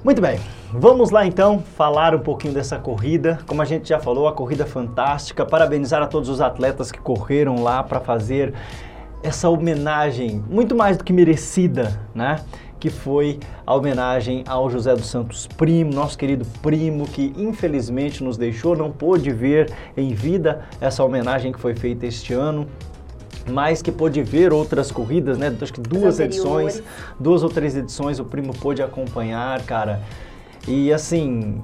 Muito 0.03 0.21
bem, 0.21 0.37
vamos 0.73 1.11
lá 1.11 1.25
então 1.25 1.59
falar 1.77 2.13
um 2.13 2.19
pouquinho 2.19 2.53
dessa 2.53 2.77
corrida. 2.77 3.39
Como 3.47 3.61
a 3.61 3.65
gente 3.65 3.87
já 3.87 4.01
falou, 4.01 4.27
a 4.27 4.33
corrida 4.33 4.65
fantástica. 4.65 5.45
Parabenizar 5.45 6.03
a 6.03 6.07
todos 6.07 6.27
os 6.27 6.41
atletas 6.41 6.91
que 6.91 6.99
correram 6.99 7.63
lá 7.63 7.81
para 7.81 8.01
fazer 8.01 8.53
essa 9.23 9.47
homenagem 9.47 10.43
muito 10.49 10.75
mais 10.75 10.97
do 10.97 11.05
que 11.05 11.13
merecida, 11.13 12.01
né? 12.13 12.41
Que 12.81 12.89
foi 12.89 13.39
a 13.65 13.73
homenagem 13.73 14.43
ao 14.45 14.69
José 14.69 14.93
dos 14.93 15.05
Santos 15.05 15.47
Primo, 15.47 15.93
nosso 15.93 16.17
querido 16.17 16.45
primo, 16.61 17.07
que 17.07 17.33
infelizmente 17.37 18.21
nos 18.21 18.35
deixou, 18.35 18.75
não 18.75 18.91
pôde 18.91 19.31
ver 19.31 19.71
em 19.95 20.13
vida 20.13 20.65
essa 20.81 21.01
homenagem 21.01 21.53
que 21.53 21.59
foi 21.61 21.75
feita 21.75 22.05
este 22.05 22.33
ano 22.33 22.67
mas 23.49 23.81
que 23.81 23.91
pôde 23.91 24.21
ver 24.23 24.53
outras 24.53 24.91
corridas, 24.91 25.37
né? 25.37 25.55
Acho 25.61 25.73
que 25.73 25.81
duas 25.81 26.19
edições, 26.19 26.81
duas 27.19 27.43
ou 27.43 27.49
três 27.49 27.75
edições 27.75 28.19
o 28.19 28.25
primo 28.25 28.53
pôde 28.53 28.81
acompanhar, 28.81 29.61
cara. 29.63 30.01
E 30.67 30.93
assim, 30.93 31.61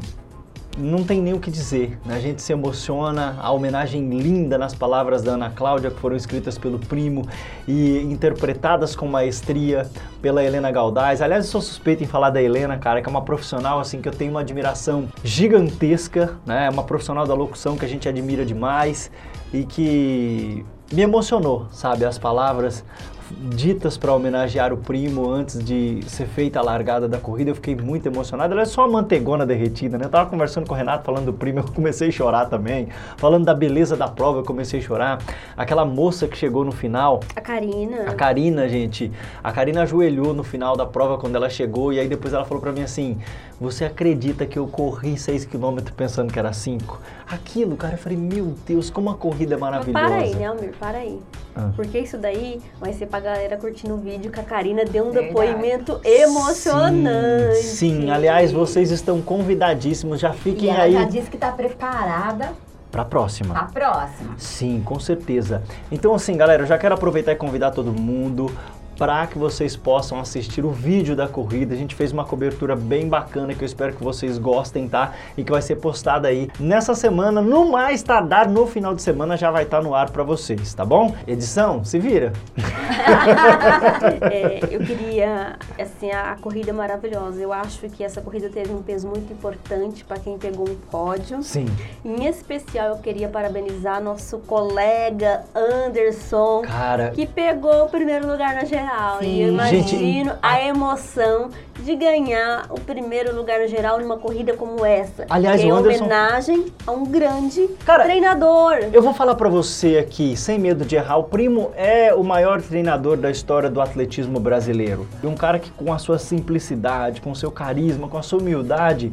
não 0.77 1.03
tem 1.03 1.21
nem 1.21 1.33
o 1.33 1.39
que 1.39 1.51
dizer, 1.51 1.97
né? 2.05 2.15
A 2.15 2.19
gente 2.19 2.41
se 2.41 2.53
emociona, 2.53 3.37
a 3.39 3.51
homenagem 3.51 4.09
linda 4.09 4.57
nas 4.57 4.73
palavras 4.73 5.21
da 5.21 5.33
Ana 5.33 5.49
Cláudia, 5.49 5.89
que 5.91 5.99
foram 5.99 6.15
escritas 6.15 6.57
pelo 6.57 6.79
primo 6.79 7.27
e 7.67 7.97
interpretadas 8.03 8.95
com 8.95 9.07
maestria 9.07 9.89
pela 10.21 10.43
Helena 10.43 10.71
Galdaz. 10.71 11.21
Aliás, 11.21 11.45
eu 11.45 11.51
sou 11.51 11.61
suspeito 11.61 12.03
em 12.03 12.07
falar 12.07 12.29
da 12.29 12.41
Helena, 12.41 12.77
cara, 12.77 13.01
que 13.01 13.07
é 13.07 13.09
uma 13.09 13.23
profissional 13.23 13.79
assim 13.79 14.01
que 14.01 14.07
eu 14.07 14.13
tenho 14.13 14.31
uma 14.31 14.41
admiração 14.41 15.07
gigantesca, 15.23 16.37
né? 16.45 16.67
É 16.67 16.69
uma 16.69 16.83
profissional 16.83 17.25
da 17.25 17.33
locução 17.33 17.75
que 17.75 17.85
a 17.85 17.89
gente 17.89 18.07
admira 18.07 18.45
demais 18.45 19.11
e 19.53 19.65
que 19.65 20.65
me 20.91 21.01
emocionou, 21.01 21.67
sabe? 21.71 22.05
As 22.05 22.17
palavras 22.17 22.83
ditas 23.31 23.97
para 23.97 24.13
homenagear 24.13 24.73
o 24.73 24.77
primo 24.77 25.29
antes 25.29 25.63
de 25.63 26.01
ser 26.07 26.25
feita 26.27 26.59
a 26.59 26.61
largada 26.63 27.07
da 27.07 27.17
corrida, 27.17 27.51
eu 27.51 27.55
fiquei 27.55 27.75
muito 27.75 28.05
emocionado. 28.07 28.53
Ela 28.53 28.63
é 28.63 28.65
só 28.65 28.83
a 28.85 28.87
mantegona 28.87 29.45
derretida, 29.45 29.97
né? 29.97 30.05
Eu 30.05 30.09
tava 30.09 30.29
conversando 30.29 30.67
com 30.67 30.73
o 30.73 30.77
Renato 30.77 31.03
falando 31.05 31.25
do 31.25 31.33
primo, 31.33 31.59
eu 31.61 31.63
comecei 31.63 32.09
a 32.09 32.11
chorar 32.11 32.45
também. 32.47 32.89
Falando 33.17 33.45
da 33.45 33.53
beleza 33.53 33.95
da 33.95 34.07
prova, 34.07 34.39
eu 34.39 34.43
comecei 34.43 34.79
a 34.79 34.83
chorar. 34.83 35.19
Aquela 35.55 35.85
moça 35.85 36.27
que 36.27 36.37
chegou 36.37 36.63
no 36.65 36.71
final, 36.71 37.19
A 37.35 37.41
Karina. 37.41 38.03
a 38.09 38.13
Karina, 38.13 38.67
gente, 38.67 39.11
a 39.43 39.51
Karina 39.51 39.83
ajoelhou 39.83 40.33
no 40.33 40.43
final 40.43 40.75
da 40.75 40.85
prova 40.85 41.17
quando 41.17 41.35
ela 41.35 41.49
chegou 41.49 41.93
e 41.93 41.99
aí 41.99 42.07
depois 42.07 42.33
ela 42.33 42.45
falou 42.45 42.61
pra 42.61 42.71
mim 42.71 42.81
assim: 42.81 43.17
"Você 43.59 43.85
acredita 43.85 44.45
que 44.45 44.57
eu 44.57 44.67
corri 44.67 45.17
6 45.17 45.45
km 45.45 45.77
pensando 45.95 46.31
que 46.31 46.39
era 46.39 46.51
5?" 46.53 46.99
Aquilo, 47.29 47.75
cara, 47.77 47.93
eu 47.93 47.97
falei: 47.97 48.17
"Meu 48.17 48.53
Deus, 48.65 48.89
como 48.89 49.09
a 49.09 49.15
corrida 49.15 49.55
é 49.55 49.57
Mas 49.57 49.69
maravilhosa". 49.69 50.05
para 50.07 50.15
aí, 50.17 50.35
né, 50.35 50.45
Almir? 50.45 50.73
Para 50.79 50.97
aí. 50.97 51.19
Ah. 51.59 51.71
Porque 51.75 51.99
isso 51.99 52.17
daí 52.17 52.61
vai 52.79 52.93
ser 52.93 53.07
pra 53.07 53.19
galera 53.19 53.57
curtindo 53.57 53.93
o 53.93 53.97
vídeo 53.97 54.31
que 54.31 54.39
a 54.39 54.43
Karina 54.43 54.85
deu 54.85 55.05
um 55.07 55.11
Verdade. 55.11 55.27
depoimento 55.27 55.99
emocionante. 56.03 57.55
Sim, 57.57 58.01
sim, 58.01 58.09
aliás, 58.11 58.51
vocês 58.51 58.91
estão 58.91 59.21
convidadíssimos, 59.21 60.19
já 60.19 60.29
E 60.33 60.37
fiquem 60.37 60.69
ela 60.69 60.83
aí 60.83 60.93
já 60.93 61.03
disse 61.03 61.29
que 61.29 61.37
tá 61.37 61.51
preparada 61.51 62.51
pra 62.91 63.05
próxima. 63.05 63.53
pra 63.53 63.63
próxima. 63.65 64.33
Sim, 64.37 64.81
com 64.83 64.99
certeza. 64.99 65.61
Então, 65.91 66.13
assim, 66.13 66.35
galera, 66.35 66.63
eu 66.63 66.67
já 66.67 66.77
quero 66.77 66.95
aproveitar 66.95 67.31
e 67.33 67.35
convidar 67.35 67.71
todo 67.71 67.91
mundo. 67.91 68.51
Para 68.99 69.25
que 69.27 69.37
vocês 69.37 69.77
possam 69.77 70.19
assistir 70.19 70.65
o 70.65 70.71
vídeo 70.71 71.15
da 71.15 71.25
corrida. 71.25 71.73
A 71.73 71.77
gente 71.77 71.95
fez 71.95 72.11
uma 72.11 72.25
cobertura 72.25 72.75
bem 72.75 73.07
bacana 73.07 73.55
que 73.55 73.63
eu 73.63 73.65
espero 73.65 73.93
que 73.93 74.03
vocês 74.03 74.37
gostem, 74.37 74.89
tá? 74.89 75.13
E 75.37 75.43
que 75.43 75.51
vai 75.53 75.61
ser 75.61 75.77
postada 75.77 76.27
aí 76.27 76.51
nessa 76.59 76.93
semana, 76.93 77.41
no 77.41 77.71
mais 77.71 78.03
tardar 78.03 78.49
no 78.49 78.67
final 78.67 78.93
de 78.93 79.01
semana 79.01 79.37
já 79.37 79.49
vai 79.51 79.63
estar 79.63 79.77
tá 79.77 79.83
no 79.83 79.95
ar 79.95 80.09
para 80.09 80.21
vocês, 80.21 80.73
tá 80.73 80.83
bom? 80.83 81.15
Edição, 81.25 81.81
se 81.85 81.97
vira. 81.97 82.33
é, 84.29 84.59
eu 84.69 84.81
queria, 84.81 85.57
assim, 85.79 86.11
a, 86.11 86.33
a 86.33 86.35
corrida 86.35 86.71
é 86.71 86.73
maravilhosa. 86.73 87.39
Eu 87.39 87.53
acho 87.53 87.87
que 87.89 88.03
essa 88.03 88.19
corrida 88.19 88.49
teve 88.49 88.73
um 88.73 88.83
peso 88.83 89.07
muito 89.07 89.31
importante 89.31 90.03
para 90.03 90.19
quem 90.19 90.37
pegou 90.37 90.69
um 90.69 90.75
pódio. 90.75 91.41
Sim. 91.41 91.67
Em 92.03 92.25
especial, 92.25 92.89
eu 92.89 92.97
queria 92.97 93.29
parabenizar 93.29 94.03
nosso 94.03 94.39
colega 94.39 95.45
Anderson, 95.55 96.63
Cara, 96.63 97.11
que 97.11 97.25
pegou 97.25 97.85
o 97.85 97.87
primeiro 97.87 98.29
lugar 98.29 98.53
na 98.55 98.65
geral. 98.65 98.88
Sim. 99.19 99.25
E 99.25 99.41
eu 99.41 99.49
imagino 99.49 99.83
Gente, 99.87 100.31
a 100.41 100.61
emoção 100.65 101.49
de 101.83 101.95
ganhar 101.95 102.65
o 102.69 102.79
primeiro 102.79 103.33
lugar 103.35 103.59
na 103.59 103.67
geral 103.67 103.99
numa 103.99 104.17
corrida 104.17 104.53
como 104.53 104.85
essa. 104.85 105.25
Aliás, 105.29 105.61
que 105.61 105.67
é 105.67 105.71
Anderson- 105.71 106.03
homenagem 106.05 106.65
a 106.85 106.91
um 106.91 107.05
grande 107.05 107.67
Cara, 107.85 108.03
treinador. 108.03 108.79
Eu 108.91 109.01
vou 109.01 109.13
falar 109.13 109.35
pra 109.35 109.47
você 109.49 109.97
aqui, 109.97 110.35
sem 110.35 110.59
medo 110.59 110.83
de 110.83 110.95
errar, 110.95 111.17
o 111.17 111.23
Primo 111.23 111.71
é 111.75 112.13
o 112.13 112.23
maior 112.23 112.61
treinador 112.61 113.15
da 113.17 113.31
história 113.31 113.69
do 113.69 113.79
atletismo 113.79 114.39
brasileiro. 114.39 115.07
E 115.23 115.27
um 115.27 115.35
cara 115.35 115.57
que 115.57 115.71
com 115.71 115.93
a 115.93 115.97
sua 115.97 116.19
simplicidade, 116.19 117.21
com 117.21 117.31
o 117.31 117.35
seu 117.35 117.49
carisma, 117.51 118.07
com 118.07 118.17
a 118.17 118.21
sua 118.21 118.39
humildade, 118.39 119.11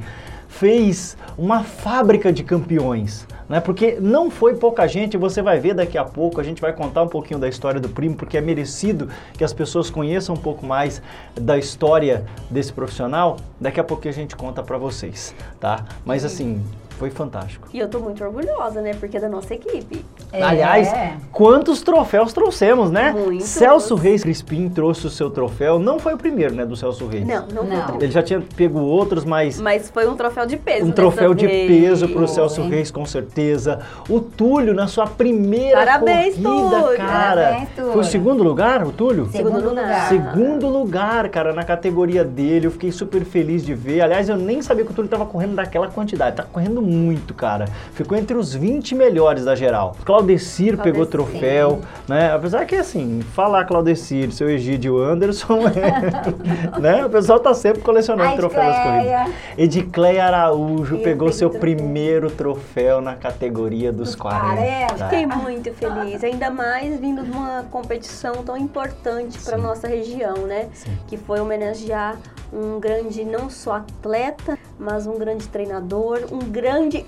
fez 0.58 1.16
uma 1.36 1.62
fábrica 1.62 2.32
de 2.32 2.42
campeões, 2.42 3.26
né? 3.48 3.60
Porque 3.60 3.98
não 4.00 4.30
foi 4.30 4.54
pouca 4.54 4.86
gente, 4.86 5.16
você 5.16 5.42
vai 5.42 5.60
ver 5.60 5.74
daqui 5.74 5.98
a 5.98 6.04
pouco, 6.04 6.40
a 6.40 6.44
gente 6.44 6.60
vai 6.60 6.72
contar 6.72 7.02
um 7.02 7.08
pouquinho 7.08 7.38
da 7.38 7.48
história 7.48 7.78
do 7.78 7.88
Primo, 7.88 8.16
porque 8.16 8.38
é 8.38 8.40
merecido 8.40 9.08
que 9.36 9.44
as 9.44 9.52
pessoas 9.52 9.90
conheçam 9.90 10.34
um 10.34 10.38
pouco 10.38 10.64
mais 10.64 11.02
da 11.34 11.58
história 11.58 12.24
desse 12.50 12.72
profissional. 12.72 13.36
Daqui 13.60 13.78
a 13.78 13.84
pouco 13.84 14.08
a 14.08 14.12
gente 14.12 14.34
conta 14.34 14.62
pra 14.62 14.78
vocês, 14.78 15.34
tá? 15.60 15.84
Mas 16.04 16.24
assim, 16.24 16.62
foi 16.98 17.10
fantástico. 17.10 17.68
E 17.72 17.78
eu 17.78 17.88
tô 17.88 17.98
muito 18.00 18.22
orgulhosa, 18.24 18.80
né? 18.80 18.92
Porque 18.98 19.16
é 19.16 19.20
da 19.20 19.28
nossa 19.28 19.54
equipe. 19.54 20.04
É. 20.32 20.42
Aliás, 20.42 20.88
quantos 21.32 21.82
troféus 21.82 22.32
trouxemos, 22.32 22.90
né? 22.90 23.12
Muitos. 23.12 23.46
Celso 23.48 23.94
Reis 23.94 24.22
Crispim 24.22 24.68
trouxe 24.68 25.06
o 25.06 25.10
seu 25.10 25.30
troféu. 25.30 25.78
Não 25.78 25.98
foi 25.98 26.14
o 26.14 26.18
primeiro, 26.18 26.54
né, 26.54 26.64
do 26.64 26.74
Celso 26.76 27.06
Reis. 27.06 27.26
Não, 27.26 27.46
não, 27.46 27.64
foi 27.64 27.76
Não. 27.76 27.82
primeiro. 27.82 28.04
Ele 28.04 28.12
já 28.12 28.22
tinha 28.22 28.42
pego 28.56 28.80
outros, 28.80 29.24
mas 29.24 29.60
Mas 29.60 29.90
foi 29.90 30.08
um 30.08 30.16
troféu 30.16 30.46
de 30.46 30.56
peso. 30.56 30.78
um 30.84 30.90
dessa 30.90 30.94
troféu 30.94 31.34
de 31.34 31.46
vez. 31.46 31.68
peso 31.68 32.08
pro 32.08 32.18
Foi. 32.18 32.28
Celso 32.28 32.62
Reis, 32.62 32.90
com 32.90 33.04
certeza. 33.04 33.80
O 34.08 34.20
Túlio, 34.20 34.74
na 34.74 34.86
sua 34.86 35.06
primeira 35.06 35.78
Parabéns, 35.78 36.34
corrida, 36.36 36.48
Túlio. 36.80 36.96
cara. 36.96 37.42
Parabéns, 37.44 37.68
Túlio. 37.76 37.92
Foi 37.92 38.00
o 38.00 38.04
segundo 38.04 38.42
lugar, 38.42 38.84
o 38.86 38.92
Túlio? 38.92 39.28
Segundo 39.30 39.56
Segundo 39.56 39.68
lugar. 39.70 39.84
lugar. 39.84 40.08
Segundo 40.08 40.68
lugar, 40.68 41.28
cara, 41.28 41.52
na 41.52 41.62
categoria 41.64 42.24
dele. 42.24 42.66
Eu 42.66 42.70
fiquei 42.70 42.90
super 42.92 43.24
feliz 43.24 43.64
de 43.64 43.74
ver. 43.74 44.00
Aliás, 44.00 44.28
eu 44.28 44.36
nem 44.36 44.62
sabia 44.62 44.84
que 44.84 44.90
o 44.90 44.94
Túlio 44.94 45.10
tava 45.10 45.26
correndo 45.26 45.54
daquela 45.54 45.88
quantidade. 45.88 46.36
Tá 46.36 46.42
correndo 46.42 46.80
muito, 46.86 47.34
cara. 47.34 47.66
Ficou 47.92 48.16
entre 48.16 48.36
os 48.36 48.54
20 48.54 48.94
melhores 48.94 49.44
da 49.44 49.54
geral. 49.54 49.96
Claudecir 50.04 50.76
pegou 50.78 51.06
Claudecir. 51.06 51.40
troféu, 51.40 51.80
né? 52.08 52.32
Apesar 52.32 52.64
que, 52.64 52.76
assim, 52.76 53.20
falar 53.34 53.64
Claudecir, 53.64 54.32
seu 54.32 54.48
Egídio 54.48 54.98
Anderson, 54.98 55.58
é, 55.68 56.80
né? 56.80 57.04
O 57.04 57.10
pessoal 57.10 57.40
tá 57.40 57.52
sempre 57.54 57.82
colecionando 57.82 58.32
A 58.32 58.36
troféu 58.36 58.62
das 58.62 58.82
corridas. 58.82 59.34
Edicleia 59.58 60.24
Araújo 60.24 60.96
Eu 60.96 61.02
pegou 61.02 61.32
seu 61.32 61.50
troféu. 61.50 61.60
primeiro 61.76 62.30
troféu 62.30 63.00
na 63.00 63.14
categoria 63.14 63.92
dos 63.92 64.14
40. 64.14 64.46
40. 64.46 65.04
Fiquei 65.04 65.26
muito 65.26 65.72
feliz, 65.72 66.22
ainda 66.22 66.50
mais 66.50 66.98
vindo 67.00 67.22
de 67.22 67.30
uma 67.30 67.64
competição 67.70 68.34
tão 68.44 68.56
importante 68.56 69.38
para 69.40 69.56
nossa 69.58 69.88
região, 69.88 70.46
né? 70.46 70.68
Sim. 70.72 70.96
Que 71.06 71.16
foi 71.16 71.40
homenagear 71.40 72.16
um 72.52 72.78
grande 72.78 73.24
não 73.24 73.50
só 73.50 73.76
atleta, 73.76 74.56
mas 74.78 75.06
um 75.06 75.18
grande 75.18 75.46
treinador, 75.48 76.20
um 76.32 76.38
grande 76.38 77.04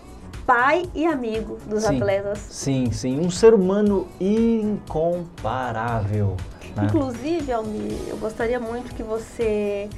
pai 0.46 0.84
e 0.94 1.04
amigo 1.06 1.58
dos 1.66 1.82
Sim. 1.84 1.96
atletas. 1.96 2.38
Sim, 2.50 2.90
sim. 2.90 3.20
Um 3.20 3.30
ser 3.30 3.52
humano 3.54 4.06
incomparável. 5.08 6.37
né? 6.76 6.84
Inclusive, 6.87 7.52
Almir, 7.52 7.92
eu 8.08 8.16
gostaria 8.16 8.58
muito 8.58 8.94
que 8.94 9.02
você 9.02 9.88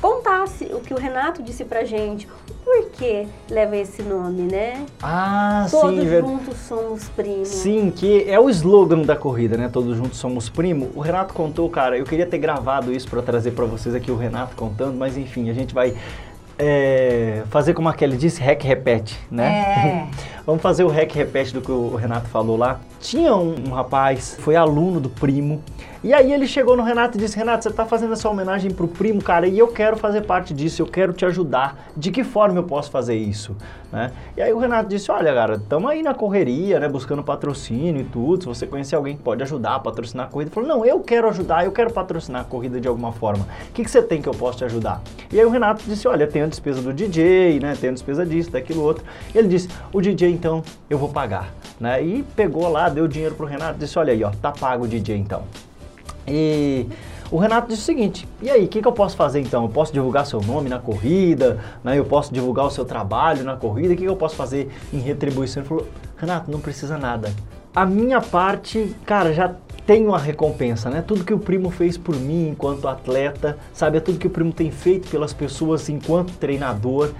contasse 0.00 0.64
o 0.64 0.80
que 0.80 0.92
o 0.92 0.98
Renato 0.98 1.40
disse 1.42 1.64
pra 1.64 1.84
gente, 1.84 2.26
o 2.50 2.54
porquê 2.64 3.28
leva 3.48 3.76
esse 3.76 4.02
nome, 4.02 4.42
né? 4.50 4.84
Ah, 5.00 5.66
Todos 5.70 6.00
sim, 6.00 6.04
ver- 6.08 6.22
juntos 6.22 6.56
somos 6.58 7.08
primos. 7.10 7.46
Sim, 7.48 7.92
que 7.94 8.28
é 8.28 8.40
o 8.40 8.50
slogan 8.50 9.02
da 9.02 9.14
corrida, 9.14 9.56
né? 9.56 9.68
Todos 9.72 9.96
juntos 9.96 10.18
somos 10.18 10.48
primo. 10.48 10.90
O 10.96 11.00
Renato 11.00 11.32
contou, 11.32 11.70
cara, 11.70 11.96
eu 11.96 12.04
queria 12.04 12.26
ter 12.26 12.38
gravado 12.38 12.92
isso 12.92 13.08
pra 13.08 13.22
trazer 13.22 13.52
pra 13.52 13.64
vocês 13.64 13.94
aqui 13.94 14.10
o 14.10 14.16
Renato 14.16 14.56
contando, 14.56 14.96
mas 14.96 15.16
enfim, 15.16 15.48
a 15.50 15.52
gente 15.54 15.72
vai 15.72 15.94
é, 16.58 17.42
fazer 17.50 17.74
como 17.74 17.88
aquele 17.88 18.16
disse, 18.16 18.40
rec 18.40 18.62
repete, 18.62 19.18
né? 19.30 20.08
É. 20.08 20.08
Vamos 20.44 20.60
fazer 20.60 20.82
o 20.84 20.88
rec 20.88 21.12
repete 21.12 21.54
do 21.54 21.60
que 21.60 21.70
o 21.70 21.94
Renato 21.94 22.28
falou 22.28 22.56
lá. 22.56 22.80
Tinha 23.00 23.34
um, 23.34 23.68
um 23.68 23.72
rapaz, 23.72 24.36
foi 24.40 24.56
aluno 24.56 24.98
do 24.98 25.08
primo, 25.08 25.62
e 26.04 26.12
aí 26.12 26.32
ele 26.32 26.48
chegou 26.48 26.76
no 26.76 26.82
Renato 26.82 27.16
e 27.16 27.20
disse: 27.20 27.36
Renato, 27.36 27.62
você 27.62 27.70
tá 27.70 27.86
fazendo 27.86 28.14
essa 28.14 28.28
homenagem 28.28 28.72
pro 28.72 28.88
primo, 28.88 29.22
cara, 29.22 29.46
e 29.46 29.56
eu 29.56 29.68
quero 29.68 29.96
fazer 29.96 30.22
parte 30.22 30.52
disso, 30.52 30.82
eu 30.82 30.86
quero 30.86 31.12
te 31.12 31.24
ajudar. 31.24 31.90
De 31.96 32.10
que 32.10 32.24
forma 32.24 32.58
eu 32.58 32.64
posso 32.64 32.90
fazer 32.90 33.14
isso? 33.14 33.56
Né? 33.92 34.10
E 34.36 34.42
aí 34.42 34.52
o 34.52 34.58
Renato 34.58 34.88
disse: 34.88 35.12
Olha, 35.12 35.32
cara, 35.32 35.54
estamos 35.54 35.88
aí 35.88 36.02
na 36.02 36.12
correria, 36.12 36.80
né, 36.80 36.88
buscando 36.88 37.22
patrocínio 37.22 38.00
e 38.00 38.04
tudo. 38.04 38.42
Se 38.42 38.48
você 38.48 38.66
conhecer 38.66 38.96
alguém 38.96 39.16
que 39.16 39.22
pode 39.22 39.44
ajudar 39.44 39.76
a 39.76 39.78
patrocinar 39.78 40.26
a 40.26 40.28
corrida, 40.28 40.48
ele 40.48 40.54
falou: 40.54 40.68
Não, 40.68 40.84
eu 40.84 40.98
quero 40.98 41.28
ajudar, 41.28 41.64
eu 41.64 41.70
quero 41.70 41.92
patrocinar 41.92 42.40
a 42.42 42.44
corrida 42.44 42.80
de 42.80 42.88
alguma 42.88 43.12
forma. 43.12 43.46
O 43.68 43.72
que, 43.72 43.84
que 43.84 43.90
você 43.90 44.02
tem 44.02 44.20
que 44.20 44.28
eu 44.28 44.34
posso 44.34 44.58
te 44.58 44.64
ajudar? 44.64 45.00
E 45.30 45.38
aí 45.38 45.46
o 45.46 45.50
Renato 45.50 45.84
disse: 45.86 46.08
Olha, 46.08 46.26
tem 46.26 46.41
a 46.44 46.48
despesa 46.48 46.80
do 46.80 46.92
DJ, 46.92 47.60
né, 47.60 47.76
tem 47.80 47.90
a 47.90 47.92
despesa 47.92 48.24
disso, 48.24 48.50
daquilo 48.50 48.82
outro. 48.82 49.04
Ele 49.34 49.48
disse: 49.48 49.68
O 49.92 50.00
DJ 50.00 50.30
então 50.30 50.62
eu 50.88 50.98
vou 50.98 51.08
pagar. 51.08 51.52
Né? 51.80 52.02
E 52.02 52.22
pegou 52.22 52.68
lá, 52.68 52.88
deu 52.88 53.08
dinheiro 53.08 53.34
pro 53.34 53.46
Renato, 53.46 53.78
disse: 53.78 53.98
Olha 53.98 54.12
aí, 54.12 54.22
ó, 54.22 54.30
tá 54.30 54.52
pago 54.52 54.84
o 54.84 54.88
DJ 54.88 55.16
então. 55.16 55.42
E 56.26 56.86
o 57.32 57.38
Renato 57.38 57.68
disse 57.68 57.80
o 57.80 57.84
seguinte: 57.84 58.28
e 58.42 58.50
aí, 58.50 58.66
o 58.66 58.68
que, 58.68 58.82
que 58.82 58.86
eu 58.86 58.92
posso 58.92 59.16
fazer 59.16 59.40
então? 59.40 59.62
Eu 59.62 59.68
posso 59.70 59.90
divulgar 59.90 60.26
seu 60.26 60.40
nome 60.42 60.68
na 60.68 60.78
corrida, 60.78 61.58
né? 61.82 61.98
eu 61.98 62.04
posso 62.04 62.32
divulgar 62.32 62.66
o 62.66 62.70
seu 62.70 62.84
trabalho 62.84 63.42
na 63.42 63.56
corrida, 63.56 63.94
o 63.94 63.96
que, 63.96 64.02
que 64.02 64.08
eu 64.08 64.16
posso 64.16 64.36
fazer 64.36 64.70
em 64.92 64.98
retribuição? 64.98 65.62
Ele 65.62 65.68
falou: 65.68 65.88
Renato, 66.18 66.50
não 66.50 66.60
precisa 66.60 66.98
nada. 66.98 67.32
A 67.74 67.86
minha 67.86 68.20
parte, 68.20 68.94
cara, 69.06 69.32
já 69.32 69.54
tem 69.86 70.06
uma 70.06 70.18
recompensa, 70.18 70.88
né? 70.88 71.02
Tudo 71.06 71.24
que 71.24 71.34
o 71.34 71.38
primo 71.38 71.70
fez 71.70 71.98
por 71.98 72.14
mim 72.16 72.50
enquanto 72.50 72.86
atleta, 72.88 73.58
sabe? 73.72 73.98
É 73.98 74.00
tudo 74.00 74.18
que 74.18 74.26
o 74.26 74.30
primo 74.30 74.52
tem 74.52 74.70
feito 74.70 75.08
pelas 75.08 75.32
pessoas 75.32 75.88
enquanto 75.88 76.32
treinador. 76.34 77.10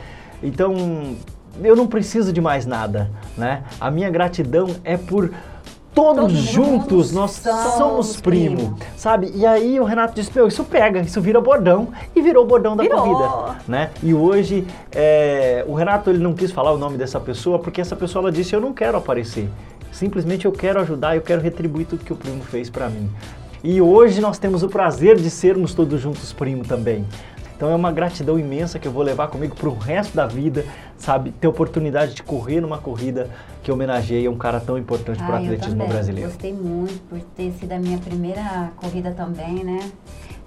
Então, 0.43 1.17
eu 1.63 1.75
não 1.77 1.87
preciso 1.87 2.33
de 2.33 2.41
mais 2.41 2.65
nada, 2.67 3.11
né? 3.37 3.65
A 3.81 3.91
minha 3.91 4.11
gratidão 4.11 4.69
é 4.85 4.97
por 4.97 5.31
todos 5.95 6.23
Todos 6.23 6.39
juntos 6.39 7.13
nós 7.13 7.33
somos 7.33 7.75
somos 7.75 8.21
primo, 8.21 8.57
primo. 8.57 8.79
sabe? 8.97 9.31
E 9.35 9.45
aí 9.45 9.79
o 9.79 9.85
Renato 9.85 10.15
disse, 10.15 10.31
meu, 10.35 10.49
isso 10.49 10.65
pega, 10.65 11.01
isso 11.01 11.21
vira 11.21 11.39
bordão 11.39 11.89
e 12.17 12.23
virou 12.23 12.45
o 12.45 12.47
bordão 12.47 12.75
da 12.75 12.83
Virou. 12.83 12.99
corrida, 12.99 13.57
né? 13.69 13.91
E 14.03 14.15
hoje 14.15 14.67
é, 14.91 15.63
o 15.69 15.75
Renato 15.75 16.09
ele 16.09 16.19
não 16.19 16.33
quis 16.33 16.51
falar 16.51 16.73
o 16.73 16.79
nome 16.79 16.97
dessa 16.97 17.21
pessoa 17.21 17.59
porque 17.59 17.79
essa 17.81 17.95
pessoa 17.95 18.23
ela 18.23 18.33
disse, 18.33 18.55
eu 18.55 18.61
não 18.61 18.73
quero 18.73 18.97
aparecer, 18.97 19.51
simplesmente 19.93 20.45
eu 20.47 20.53
quero 20.53 20.81
ajudar, 20.81 21.15
eu 21.15 21.23
quero 21.23 21.41
retribuir 21.41 21.87
tudo 21.87 22.05
que 22.05 22.13
o 22.13 22.17
primo 22.17 22.43
fez 22.43 22.69
pra 22.69 22.89
mim. 22.89 23.09
E 23.63 23.81
hoje 23.81 24.21
nós 24.21 24.39
temos 24.39 24.65
o 24.65 24.69
prazer 24.69 25.17
de 25.17 25.31
sermos 25.31 25.73
todos 25.73 26.01
juntos 26.01 26.33
primo 26.33 26.65
também. 26.65 27.07
Então 27.55 27.71
é 27.71 27.77
uma 27.77 27.93
gratidão 27.93 28.37
imensa 28.37 28.77
que 28.77 28.89
eu 28.89 28.91
vou 28.91 29.05
levar 29.05 29.29
comigo 29.29 29.55
pro 29.55 29.73
resto 29.73 30.17
da 30.17 30.27
vida, 30.27 30.65
sabe? 30.97 31.31
Ter 31.31 31.47
oportunidade 31.47 32.13
de 32.15 32.23
correr 32.25 32.61
numa 32.61 32.79
corrida 32.79 33.31
que 33.63 33.71
homenageia 33.71 34.29
um 34.29 34.37
cara 34.37 34.59
tão 34.59 34.77
importante 34.77 35.19
para 35.19 35.35
o 35.35 35.35
Ah, 35.37 35.39
atletismo 35.39 35.75
também. 35.75 35.89
brasileiro. 35.89 36.29
Gostei 36.29 36.53
muito 36.53 37.01
por 37.09 37.21
ter 37.37 37.53
sido 37.53 37.71
a 37.71 37.79
minha 37.79 37.99
primeira 37.99 38.73
corrida 38.75 39.13
também, 39.13 39.63
né? 39.63 39.79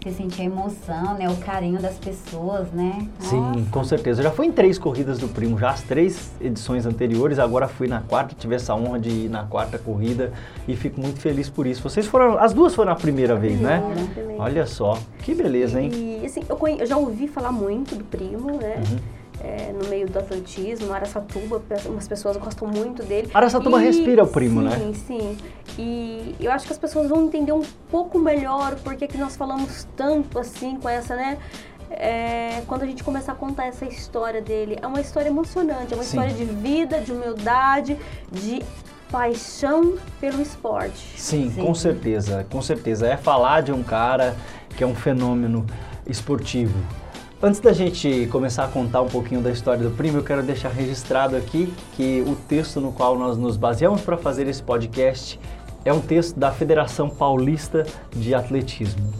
Você 0.05 0.11
sentir 0.11 0.43
a 0.43 0.45
emoção, 0.45 1.15
né? 1.15 1.27
O 1.27 1.35
carinho 1.37 1.81
das 1.81 1.97
pessoas, 1.97 2.71
né? 2.71 3.07
Sim, 3.21 3.41
Nossa. 3.41 3.71
com 3.71 3.83
certeza. 3.83 4.19
Eu 4.19 4.25
já 4.25 4.31
fui 4.31 4.45
em 4.45 4.51
três 4.51 4.77
corridas 4.77 5.17
do 5.17 5.27
Primo, 5.27 5.57
já 5.57 5.71
as 5.71 5.81
três 5.81 6.31
edições 6.39 6.85
anteriores, 6.85 7.39
agora 7.39 7.67
fui 7.67 7.87
na 7.87 8.01
quarta, 8.01 8.35
tive 8.37 8.53
essa 8.53 8.75
honra 8.75 8.99
de 8.99 9.09
ir 9.09 9.29
na 9.29 9.45
quarta 9.45 9.79
corrida 9.79 10.31
e 10.67 10.75
fico 10.75 11.01
muito 11.01 11.19
feliz 11.19 11.49
por 11.49 11.65
isso. 11.65 11.81
Vocês 11.81 12.05
foram, 12.05 12.37
as 12.37 12.53
duas 12.53 12.75
foram 12.75 12.91
a 12.91 12.95
primeira 12.95 13.35
vez, 13.35 13.59
né? 13.59 13.79
Primeira, 13.79 14.11
primeira. 14.11 14.43
Olha 14.43 14.67
só, 14.67 14.95
que 15.23 15.33
beleza, 15.33 15.81
hein? 15.81 15.89
E 16.21 16.23
assim, 16.23 16.41
eu, 16.47 16.67
eu 16.67 16.85
já 16.85 16.97
ouvi 16.97 17.27
falar 17.27 17.51
muito 17.51 17.95
do 17.95 18.03
primo, 18.03 18.57
né? 18.57 18.83
Uhum. 18.87 18.99
É, 19.43 19.71
no 19.73 19.87
meio 19.89 20.07
do 20.09 20.17
atletismo, 20.17 20.91
Araçatuba, 20.93 21.61
umas 21.85 22.07
pessoas 22.07 22.37
gostam 22.37 22.67
muito 22.67 23.03
dele. 23.03 23.29
Araçatuba 23.33 23.81
E- 23.81 23.85
respira 23.85 24.23
o 24.23 24.27
primo, 24.27 24.61
sim, 24.61 24.67
né? 24.67 24.77
Sim, 24.77 24.93
sim. 24.93 25.37
E 25.77 26.35
eu 26.39 26.51
acho 26.51 26.65
que 26.65 26.71
as 26.73 26.79
pessoas 26.79 27.09
vão 27.09 27.25
entender 27.25 27.51
um 27.51 27.63
pouco 27.91 28.17
melhor 28.17 28.75
porque 28.83 29.07
que 29.07 29.17
nós 29.17 29.35
falamos 29.35 29.87
tanto 29.95 30.39
assim 30.39 30.77
com 30.77 30.87
essa, 30.89 31.15
né? 31.15 31.37
É, 31.91 32.61
quando 32.67 32.83
a 32.83 32.85
gente 32.87 33.03
começar 33.03 33.33
a 33.33 33.35
contar 33.35 33.67
essa 33.67 33.85
história 33.85 34.41
dele, 34.41 34.77
é 34.81 34.87
uma 34.87 34.99
história 35.01 35.29
emocionante, 35.29 35.93
é 35.93 35.95
uma 35.95 36.03
Sim. 36.03 36.17
história 36.17 36.33
de 36.33 36.45
vida, 36.45 36.99
de 36.99 37.11
humildade, 37.11 37.97
de 38.31 38.63
paixão 39.11 39.95
pelo 40.19 40.41
esporte. 40.41 40.97
Sim, 41.19 41.51
Sim, 41.51 41.61
com 41.63 41.75
certeza, 41.75 42.45
com 42.49 42.61
certeza. 42.61 43.07
É 43.07 43.15
falar 43.17 43.61
de 43.61 43.71
um 43.71 43.83
cara 43.83 44.35
que 44.75 44.83
é 44.83 44.87
um 44.87 44.95
fenômeno 44.95 45.65
esportivo. 46.07 46.77
Antes 47.45 47.59
da 47.59 47.73
gente 47.73 48.27
começar 48.31 48.65
a 48.65 48.67
contar 48.67 49.03
um 49.03 49.07
pouquinho 49.07 49.39
da 49.39 49.51
história 49.51 49.87
do 49.87 49.91
primo, 49.91 50.17
eu 50.17 50.23
quero 50.23 50.41
deixar 50.41 50.69
registrado 50.69 51.35
aqui 51.35 51.71
que 51.95 52.23
o 52.25 52.35
texto 52.35 52.81
no 52.81 52.91
qual 52.91 53.15
nós 53.19 53.37
nos 53.37 53.55
baseamos 53.55 54.01
para 54.01 54.17
fazer 54.17 54.47
esse 54.47 54.63
podcast 54.63 55.39
é 55.85 55.93
um 55.93 56.01
texto 56.01 56.39
da 56.39 56.51
Federação 56.51 57.07
Paulista 57.07 57.85
de 58.09 58.33
Atletismo. 58.33 59.13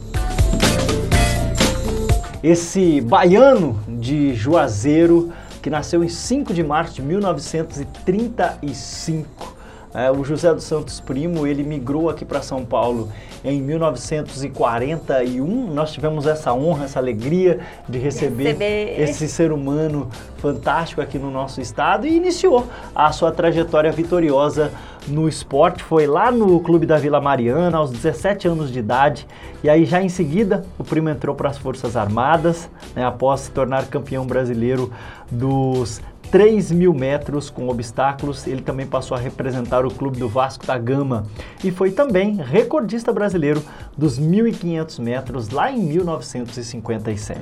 Esse 2.41 2.99
baiano 2.99 3.79
de 3.87 4.33
Juazeiro, 4.33 5.31
que 5.61 5.69
nasceu 5.69 6.03
em 6.03 6.09
5 6.09 6.51
de 6.51 6.63
março 6.63 6.95
de 6.95 7.03
1935, 7.03 9.54
é, 9.95 10.11
o 10.11 10.25
José 10.25 10.53
dos 10.53 10.65
Santos 10.65 10.99
Primo, 10.99 11.47
ele 11.47 11.63
migrou 11.63 12.09
aqui 12.09 12.25
para 12.25 12.41
São 12.41 12.65
Paulo 12.65 13.09
em 13.45 13.61
1941. 13.61 15.73
Nós 15.73 15.93
tivemos 15.93 16.27
essa 16.27 16.53
honra, 16.53 16.83
essa 16.83 16.99
alegria 16.99 17.61
de 17.87 17.97
receber, 17.97 18.43
receber, 18.43 19.01
esse 19.01 19.29
ser 19.29 19.53
humano 19.53 20.09
fantástico 20.37 20.99
aqui 20.99 21.17
no 21.17 21.31
nosso 21.31 21.61
estado 21.61 22.05
e 22.05 22.13
iniciou 22.13 22.67
a 22.93 23.09
sua 23.13 23.31
trajetória 23.31 23.89
vitoriosa 23.89 24.69
no 25.07 25.29
esporte. 25.29 25.81
Foi 25.81 26.05
lá 26.05 26.29
no 26.29 26.59
Clube 26.59 26.85
da 26.85 26.97
Vila 26.97 27.21
Mariana, 27.21 27.77
aos 27.77 27.89
17 27.89 28.49
anos 28.49 28.71
de 28.71 28.79
idade. 28.79 29.25
E 29.63 29.69
aí, 29.69 29.85
já 29.85 30.01
em 30.01 30.09
seguida, 30.09 30.65
o 30.77 30.83
primo 30.83 31.09
entrou 31.09 31.35
para 31.35 31.49
as 31.49 31.57
Forças 31.57 31.95
Armadas, 31.95 32.69
né, 32.93 33.05
após 33.05 33.41
se 33.41 33.51
tornar 33.51 33.87
campeão 33.87 34.25
brasileiro 34.25 34.91
dos 35.31 36.01
3 36.31 36.71
mil 36.71 36.93
metros 36.93 37.49
com 37.49 37.67
obstáculos, 37.69 38.45
ele 38.47 38.61
também 38.61 38.85
passou 38.85 39.15
a 39.15 39.19
representar 39.19 39.85
o 39.85 39.93
clube 39.93 40.17
do 40.17 40.27
Vasco 40.27 40.65
da 40.65 40.77
Gama 40.77 41.25
e 41.63 41.71
foi 41.71 41.91
também 41.91 42.35
recordista 42.35 43.13
brasileiro 43.13 43.63
dos 43.97 44.19
1.500 44.19 44.99
metros 44.99 45.49
lá 45.49 45.71
em 45.71 45.79
1957. 45.79 47.39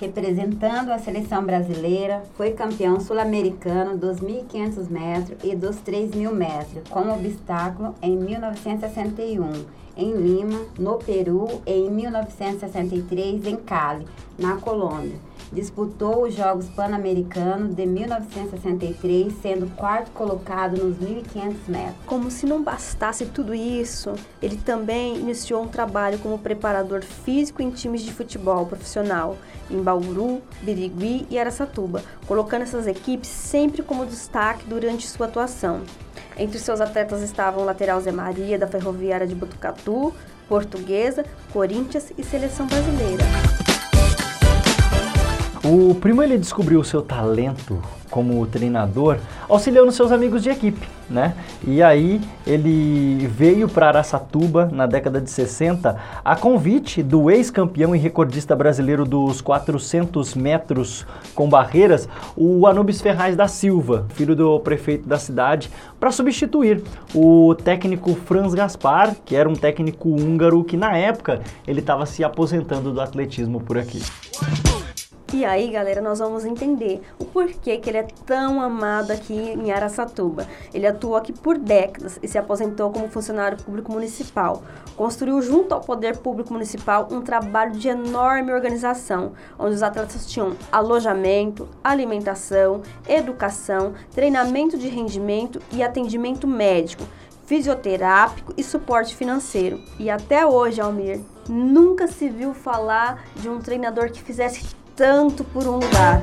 Representando 0.00 0.90
a 0.90 0.98
seleção 0.98 1.44
brasileira, 1.44 2.22
foi 2.34 2.52
campeão 2.52 2.98
sul-americano 3.00 3.98
dos 3.98 4.18
1.500 4.18 4.88
metros 4.88 5.38
e 5.44 5.54
dos 5.54 5.76
3.000 5.76 6.32
metros 6.32 6.88
com 6.88 7.10
obstáculo 7.12 7.94
em 8.00 8.16
1961 8.16 9.80
em 9.96 10.14
Lima, 10.14 10.60
no 10.78 10.96
Peru, 10.96 11.60
e 11.66 11.72
em 11.72 11.90
1963 11.90 13.46
em 13.46 13.56
Cali, 13.56 14.06
na 14.38 14.56
Colômbia 14.56 15.29
disputou 15.52 16.24
os 16.24 16.34
Jogos 16.34 16.68
Pan-Americanos 16.68 17.74
de 17.74 17.86
1963, 17.86 19.32
sendo 19.40 19.74
quarto 19.76 20.10
colocado 20.12 20.76
nos 20.76 20.96
1.500 20.98 21.54
metros. 21.68 21.96
Como 22.06 22.30
se 22.30 22.46
não 22.46 22.62
bastasse 22.62 23.26
tudo 23.26 23.54
isso, 23.54 24.12
ele 24.40 24.56
também 24.56 25.16
iniciou 25.16 25.62
um 25.62 25.68
trabalho 25.68 26.18
como 26.18 26.38
preparador 26.38 27.02
físico 27.02 27.62
em 27.62 27.70
times 27.70 28.02
de 28.02 28.12
futebol 28.12 28.66
profissional 28.66 29.36
em 29.70 29.80
Bauru, 29.80 30.42
Birigui 30.62 31.26
e 31.30 31.38
Aracatuba, 31.38 32.02
colocando 32.26 32.62
essas 32.62 32.86
equipes 32.86 33.28
sempre 33.28 33.82
como 33.82 34.06
destaque 34.06 34.64
durante 34.66 35.08
sua 35.08 35.26
atuação. 35.26 35.82
Entre 36.36 36.58
seus 36.58 36.80
atletas 36.80 37.22
estavam 37.22 37.62
o 37.62 37.66
lateral 37.66 38.00
Zé 38.00 38.12
Maria, 38.12 38.58
da 38.58 38.66
Ferroviária 38.66 39.26
de 39.26 39.34
Botucatu, 39.34 40.12
Portuguesa, 40.48 41.24
Corinthians 41.52 42.12
e 42.16 42.24
Seleção 42.24 42.66
Brasileira. 42.66 43.49
O 45.72 45.94
primo 45.94 46.20
ele 46.20 46.36
descobriu 46.36 46.80
o 46.80 46.84
seu 46.84 47.00
talento 47.00 47.80
como 48.10 48.44
treinador 48.44 49.18
auxiliando 49.48 49.92
seus 49.92 50.10
amigos 50.10 50.42
de 50.42 50.50
equipe, 50.50 50.84
né? 51.08 51.32
E 51.64 51.80
aí 51.80 52.20
ele 52.44 53.28
veio 53.28 53.68
para 53.68 53.86
Araçatuba 53.86 54.68
na 54.72 54.84
década 54.84 55.20
de 55.20 55.30
60 55.30 55.96
a 56.24 56.34
convite 56.34 57.04
do 57.04 57.30
ex-campeão 57.30 57.94
e 57.94 58.00
recordista 58.00 58.56
brasileiro 58.56 59.04
dos 59.04 59.40
400 59.40 60.34
metros 60.34 61.06
com 61.36 61.48
barreiras, 61.48 62.08
o 62.36 62.66
Anubis 62.66 63.00
Ferraz 63.00 63.36
da 63.36 63.46
Silva, 63.46 64.06
filho 64.14 64.34
do 64.34 64.58
prefeito 64.58 65.08
da 65.08 65.20
cidade, 65.20 65.70
para 66.00 66.10
substituir 66.10 66.82
o 67.14 67.54
técnico 67.54 68.16
Franz 68.16 68.54
Gaspar, 68.54 69.14
que 69.24 69.36
era 69.36 69.48
um 69.48 69.54
técnico 69.54 70.08
húngaro 70.08 70.64
que 70.64 70.76
na 70.76 70.96
época 70.96 71.42
ele 71.64 71.78
estava 71.78 72.06
se 72.06 72.24
aposentando 72.24 72.92
do 72.92 73.00
atletismo 73.00 73.60
por 73.60 73.78
aqui. 73.78 74.02
E 75.32 75.44
aí, 75.44 75.70
galera, 75.70 76.00
nós 76.00 76.18
vamos 76.18 76.44
entender 76.44 77.00
o 77.16 77.24
porquê 77.24 77.76
que 77.76 77.88
ele 77.88 77.98
é 77.98 78.06
tão 78.26 78.60
amado 78.60 79.12
aqui 79.12 79.32
em 79.32 79.70
Araçatuba. 79.70 80.44
Ele 80.74 80.88
atuou 80.88 81.14
aqui 81.14 81.32
por 81.32 81.56
décadas 81.56 82.18
e 82.20 82.26
se 82.26 82.36
aposentou 82.36 82.90
como 82.90 83.08
funcionário 83.08 83.56
público 83.56 83.92
municipal. 83.92 84.64
Construiu 84.96 85.40
junto 85.40 85.72
ao 85.72 85.82
poder 85.82 86.16
público 86.16 86.52
municipal 86.52 87.06
um 87.12 87.20
trabalho 87.20 87.70
de 87.70 87.86
enorme 87.86 88.52
organização, 88.52 89.32
onde 89.56 89.76
os 89.76 89.84
atletas 89.84 90.26
tinham 90.26 90.56
alojamento, 90.72 91.68
alimentação, 91.84 92.82
educação, 93.08 93.94
treinamento 94.12 94.76
de 94.76 94.88
rendimento 94.88 95.62
e 95.70 95.80
atendimento 95.80 96.44
médico 96.48 97.04
fisioterápico 97.46 98.54
e 98.56 98.62
suporte 98.62 99.16
financeiro. 99.16 99.80
E 99.98 100.08
até 100.08 100.46
hoje, 100.46 100.80
Almir, 100.80 101.20
nunca 101.48 102.06
se 102.06 102.28
viu 102.28 102.54
falar 102.54 103.24
de 103.34 103.48
um 103.48 103.58
treinador 103.58 104.12
que 104.12 104.22
fizesse 104.22 104.76
tanto 105.00 105.42
por 105.44 105.66
um 105.66 105.76
lugar. 105.76 106.20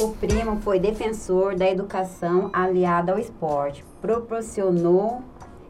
O 0.00 0.08
primo 0.16 0.60
foi 0.62 0.80
defensor 0.80 1.54
da 1.54 1.70
educação 1.70 2.50
aliada 2.52 3.12
ao 3.12 3.20
esporte, 3.20 3.84
proporcionou 4.00 5.22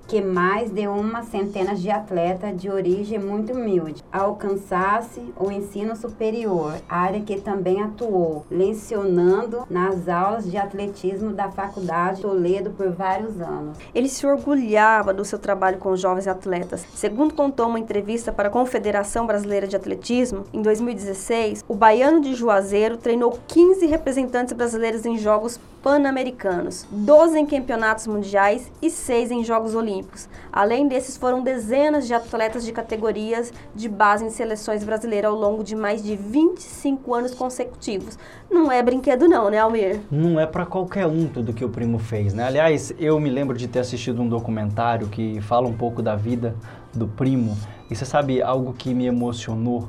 que 0.07 0.21
mais 0.21 0.71
de 0.71 0.87
uma 0.87 1.23
centena 1.23 1.75
de 1.75 1.91
atletas 1.91 2.57
de 2.57 2.71
origem 2.71 3.19
muito 3.19 3.53
humilde 3.53 4.03
alcançasse 4.13 5.21
o 5.39 5.51
ensino 5.51 5.97
superior, 5.97 6.75
área 6.89 7.21
que 7.21 7.41
também 7.41 7.83
atuou, 7.83 8.47
lecionando 8.51 9.67
nas 9.69 10.09
aulas 10.09 10.51
de 10.51 10.57
atletismo 10.57 11.33
da 11.33 11.51
Faculdade 11.51 12.23
Toledo 12.23 12.71
por 12.71 12.91
vários 12.91 13.41
anos. 13.41 13.77
Ele 13.95 14.09
se 14.09 14.27
orgulhava 14.27 15.13
do 15.13 15.25
seu 15.25 15.39
trabalho 15.39 15.79
com 15.79 15.97
jovens 15.97 16.27
atletas. 16.27 16.87
Segundo 16.95 17.35
contou 17.35 17.69
uma 17.69 17.79
entrevista 17.79 18.33
para 18.33 18.49
a 18.49 18.53
Confederação 18.53 19.27
Brasileira 19.27 19.67
de 19.67 19.77
Atletismo, 19.77 20.45
em 20.53 20.63
2016, 20.63 21.65
o 21.69 21.75
baiano 21.75 22.21
de 22.21 22.35
Juazeiro 22.35 22.97
treinou 22.97 23.39
15 23.47 23.87
representantes 23.87 24.53
brasileiros 24.53 25.05
em 25.05 25.19
Jogos 25.19 25.59
Pan-Americanos, 25.87 26.85
12 26.91 27.39
em 27.39 27.47
campeonatos 27.47 28.09
mundiais 28.09 28.73
e 28.83 28.91
6 28.91 29.31
em 29.31 29.45
Jogos 29.45 29.73
Olímpicos. 29.73 30.29
Além 30.53 30.89
desses, 30.89 31.17
foram 31.17 31.45
dezenas 31.45 32.09
de 32.09 32.13
atletas 32.13 32.65
de 32.65 32.73
categorias 32.73 33.53
de 33.73 33.89
base 33.89 34.25
em 34.25 34.31
seleções 34.31 34.83
brasileiras 34.83 35.31
ao 35.31 35.39
longo 35.39 35.63
de 35.63 35.77
mais 35.77 36.03
de 36.03 36.17
25 36.17 37.15
anos 37.15 37.35
consecutivos. 37.35 38.19
Não 38.51 38.73
é 38.73 38.83
brinquedo 38.83 39.29
não, 39.29 39.49
né, 39.49 39.61
Almir? 39.61 40.01
Não 40.11 40.41
é 40.41 40.45
para 40.45 40.67
qualquer 40.67 41.07
um 41.07 41.29
tudo 41.29 41.53
que 41.53 41.65
o 41.65 41.69
primo 41.69 42.01
fez, 42.01 42.35
né? 42.35 42.43
Aliás, 42.43 42.93
eu 42.99 43.21
me 43.21 43.31
lembro 43.31 43.57
de 43.57 43.69
ter 43.69 43.79
assistido 43.79 44.21
um 44.21 44.29
documentário 44.29 45.07
que 45.07 45.41
fala 45.41 45.69
um 45.69 45.73
pouco 45.73 46.03
da 46.03 46.17
vida 46.17 46.57
do 46.93 47.07
primo. 47.07 47.57
E 47.89 47.95
você 47.95 48.05
sabe 48.05 48.43
algo 48.43 48.73
que 48.73 48.93
me 48.93 49.07
emocionou? 49.07 49.89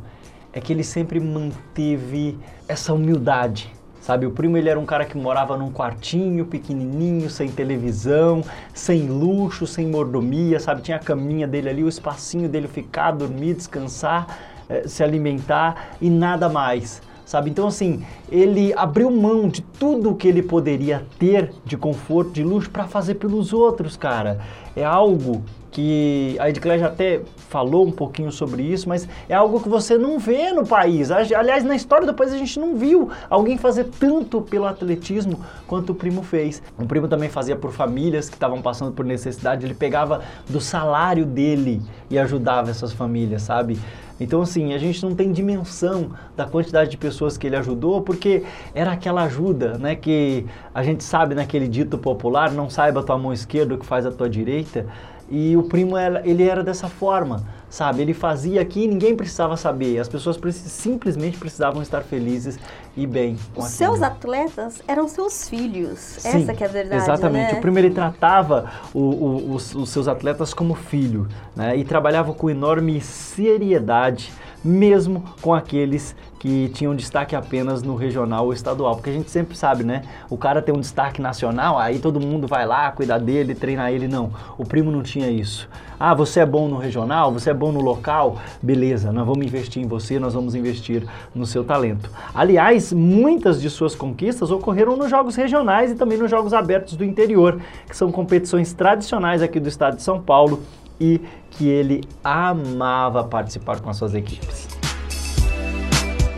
É 0.54 0.62
que 0.62 0.72
ele 0.72 0.84
sempre 0.84 1.20
manteve 1.20 2.38
essa 2.68 2.94
humildade, 2.94 3.76
Sabe, 4.08 4.26
o 4.26 4.32
primo 4.32 4.56
ele 4.56 4.70
era 4.70 4.80
um 4.80 4.86
cara 4.86 5.04
que 5.04 5.18
morava 5.18 5.58
num 5.58 5.70
quartinho 5.70 6.46
pequenininho, 6.46 7.30
sem 7.30 7.52
televisão, 7.52 8.42
sem 8.74 9.10
luxo, 9.10 9.68
sem 9.68 9.86
mordomia, 9.86 10.62
sabe? 10.62 10.82
Tinha 10.82 10.96
a 10.96 11.00
caminha 11.02 11.46
dele 11.46 11.68
ali, 11.68 11.84
o 11.84 11.90
espacinho 11.90 12.48
dele 12.48 12.70
ficar, 12.70 13.12
dormir, 13.12 13.56
descansar, 13.56 14.26
eh, 14.70 14.88
se 14.88 15.04
alimentar 15.04 15.98
e 16.00 16.10
nada 16.10 16.48
mais 16.48 17.02
sabe? 17.28 17.50
Então, 17.50 17.68
assim, 17.68 18.04
ele 18.32 18.74
abriu 18.74 19.12
mão 19.12 19.50
de 19.50 19.62
tudo 19.62 20.16
que 20.16 20.28
ele 20.30 20.42
poderia 20.42 21.06
ter 21.20 21.52
de 21.66 21.76
conforto, 21.76 22.32
de 22.32 22.42
luxo, 22.42 22.70
para 22.70 22.88
fazer 22.88 23.16
pelos 23.16 23.52
outros, 23.52 23.98
cara. 23.98 24.40
É 24.76 24.86
algo 24.86 25.44
que 25.70 26.38
a 26.40 26.50
Edclair 26.50 26.80
já 26.80 26.88
até 26.88 27.22
falou 27.50 27.86
um 27.86 27.92
pouquinho 27.92 28.32
sobre 28.32 28.64
isso, 28.64 28.88
mas 28.88 29.08
é 29.28 29.36
algo 29.36 29.60
que 29.60 29.68
você 29.68 29.98
não 29.98 30.18
vê 30.18 30.52
no 30.52 30.66
país. 30.66 31.12
Aliás, 31.12 31.64
na 31.64 31.76
história 31.76 32.08
do 32.08 32.14
país 32.14 32.32
a 32.32 32.38
gente 32.38 32.58
não 32.60 32.76
viu 32.76 33.12
alguém 33.30 33.58
fazer 33.58 33.84
tanto 34.00 34.42
pelo 34.42 34.66
atletismo 34.66 35.40
quanto 35.68 35.92
o 35.92 35.96
primo 35.96 36.24
fez. 36.24 36.64
O 36.80 36.86
primo 36.86 37.08
também 37.08 37.30
fazia 37.30 37.56
por 37.56 37.72
famílias 37.72 38.30
que 38.30 38.36
estavam 38.36 38.62
passando 38.62 38.92
por 38.92 39.06
necessidade, 39.06 39.66
ele 39.66 39.76
pegava 39.76 40.22
do 40.50 40.62
salário 40.62 41.26
dele 41.26 41.82
e 42.10 42.18
ajudava 42.18 42.72
essas 42.72 42.94
famílias, 42.94 43.42
sabe? 43.44 43.78
Então, 44.20 44.42
assim, 44.42 44.74
a 44.74 44.78
gente 44.78 45.04
não 45.04 45.14
tem 45.16 45.32
dimensão 45.32 46.12
da 46.36 46.46
quantidade 46.46 46.90
de 46.92 46.98
pessoas 46.98 47.38
que 47.38 47.46
ele 47.48 47.56
ajudou, 47.56 48.02
porque 48.02 48.44
era 48.74 48.92
aquela 48.92 49.24
ajuda, 49.24 49.78
né? 49.78 49.96
Que 49.96 50.46
a 50.74 50.84
gente 50.84 51.04
sabe 51.04 51.36
naquele 51.36 51.68
dito 51.68 51.98
popular, 51.98 52.52
não 52.52 52.70
saiba 52.70 53.02
a 53.02 53.04
tua 53.04 53.18
mão 53.18 53.32
esquerda 53.32 53.76
o 53.76 53.78
que 53.78 53.86
faz 53.86 54.06
a 54.06 54.12
tua 54.12 54.30
direita. 54.30 54.86
E 55.30 55.58
o 55.58 55.64
primo, 55.64 55.96
ele 55.98 56.44
era 56.44 56.64
dessa 56.64 56.88
forma, 56.88 57.44
sabe? 57.70 58.02
Ele 58.02 58.14
fazia 58.14 58.62
aqui 58.62 58.84
e 58.84 58.88
ninguém 58.88 59.16
precisava 59.16 59.58
saber. 59.58 60.00
As 60.00 60.08
pessoas 60.08 60.38
simplesmente 60.54 61.38
precisavam 61.38 61.82
estar 61.82 62.02
felizes 62.02 62.60
ir 62.96 63.08
bem. 63.08 63.38
Os 63.56 63.66
seus 63.66 64.02
atletas 64.02 64.82
eram 64.88 65.08
seus 65.08 65.48
filhos. 65.48 66.00
Sim, 66.00 66.44
Essa 66.44 66.54
que 66.54 66.64
é 66.64 66.68
a 66.68 66.70
verdade. 66.70 67.04
Exatamente. 67.04 67.54
Né? 67.54 67.58
O 67.58 67.62
Primo 67.62 67.78
ele 67.80 67.92
tratava 67.92 68.72
o, 68.94 69.00
o, 69.00 69.54
os, 69.54 69.76
os, 69.76 69.90
seus 69.90 70.08
atletas 70.08 70.54
como 70.54 70.74
filho, 70.74 71.28
né? 71.56 71.76
E 71.78 71.84
trabalhava 71.84 72.34
com 72.34 72.50
enorme 72.50 73.00
seriedade, 73.02 74.32
mesmo 74.68 75.24
com 75.42 75.54
aqueles 75.54 76.16
que 76.40 76.70
tinham 76.70 76.96
destaque 76.96 77.36
apenas 77.36 77.82
no 77.82 77.96
regional 77.96 78.46
ou 78.46 78.54
estadual, 78.54 78.96
porque 78.96 79.10
a 79.10 79.14
gente 79.14 79.32
sempre 79.32 79.58
sabe, 79.58 79.84
né? 79.84 80.04
O 80.30 80.38
cara 80.38 80.62
tem 80.62 80.76
um 80.76 80.80
destaque 80.80 81.22
nacional, 81.22 81.80
aí 81.80 82.00
todo 82.00 82.20
mundo 82.20 82.48
vai 82.48 82.66
lá 82.66 82.92
cuidar 82.92 83.18
dele, 83.18 83.56
treinar 83.56 83.92
ele, 83.92 84.08
não. 84.08 84.32
O 84.58 84.66
primo 84.66 84.92
não 84.92 85.02
tinha 85.02 85.30
isso. 85.30 85.68
Ah, 86.00 86.14
você 86.14 86.42
é 86.42 86.46
bom 86.46 86.68
no 86.68 86.78
regional, 86.78 87.32
você 87.32 87.50
é 87.50 87.54
bom 87.54 87.72
no 87.72 87.82
local, 87.82 88.38
beleza, 88.62 89.12
nós 89.12 89.26
vamos 89.26 89.46
investir 89.46 89.82
em 89.82 89.88
você, 89.88 90.20
nós 90.20 90.36
vamos 90.36 90.54
investir 90.54 91.08
no 91.34 91.46
seu 91.46 91.64
talento. 91.64 92.12
Aliás, 92.36 92.94
muitas 92.94 93.60
de 93.60 93.70
suas 93.70 93.96
conquistas 93.96 94.52
ocorreram 94.52 94.96
nos 94.96 95.10
jogos 95.10 95.36
regionais 95.36 95.92
e 95.92 95.96
também 95.96 96.18
nos 96.18 96.30
jogos 96.30 96.54
abertos 96.54 96.96
do 96.96 97.04
interior, 97.04 97.60
que 97.90 97.98
são 97.98 98.12
competições 98.12 98.74
tradicionais 98.74 99.42
aqui 99.42 99.60
do 99.60 99.70
estado 99.70 99.96
de 99.96 100.04
São 100.04 100.22
Paulo 100.22 100.62
e 101.00 101.22
que 101.58 101.68
ele 101.68 102.04
amava 102.24 103.24
participar 103.24 103.82
com 103.82 103.90
as 103.90 103.98
suas 103.98 104.14
equipes. 104.14 104.68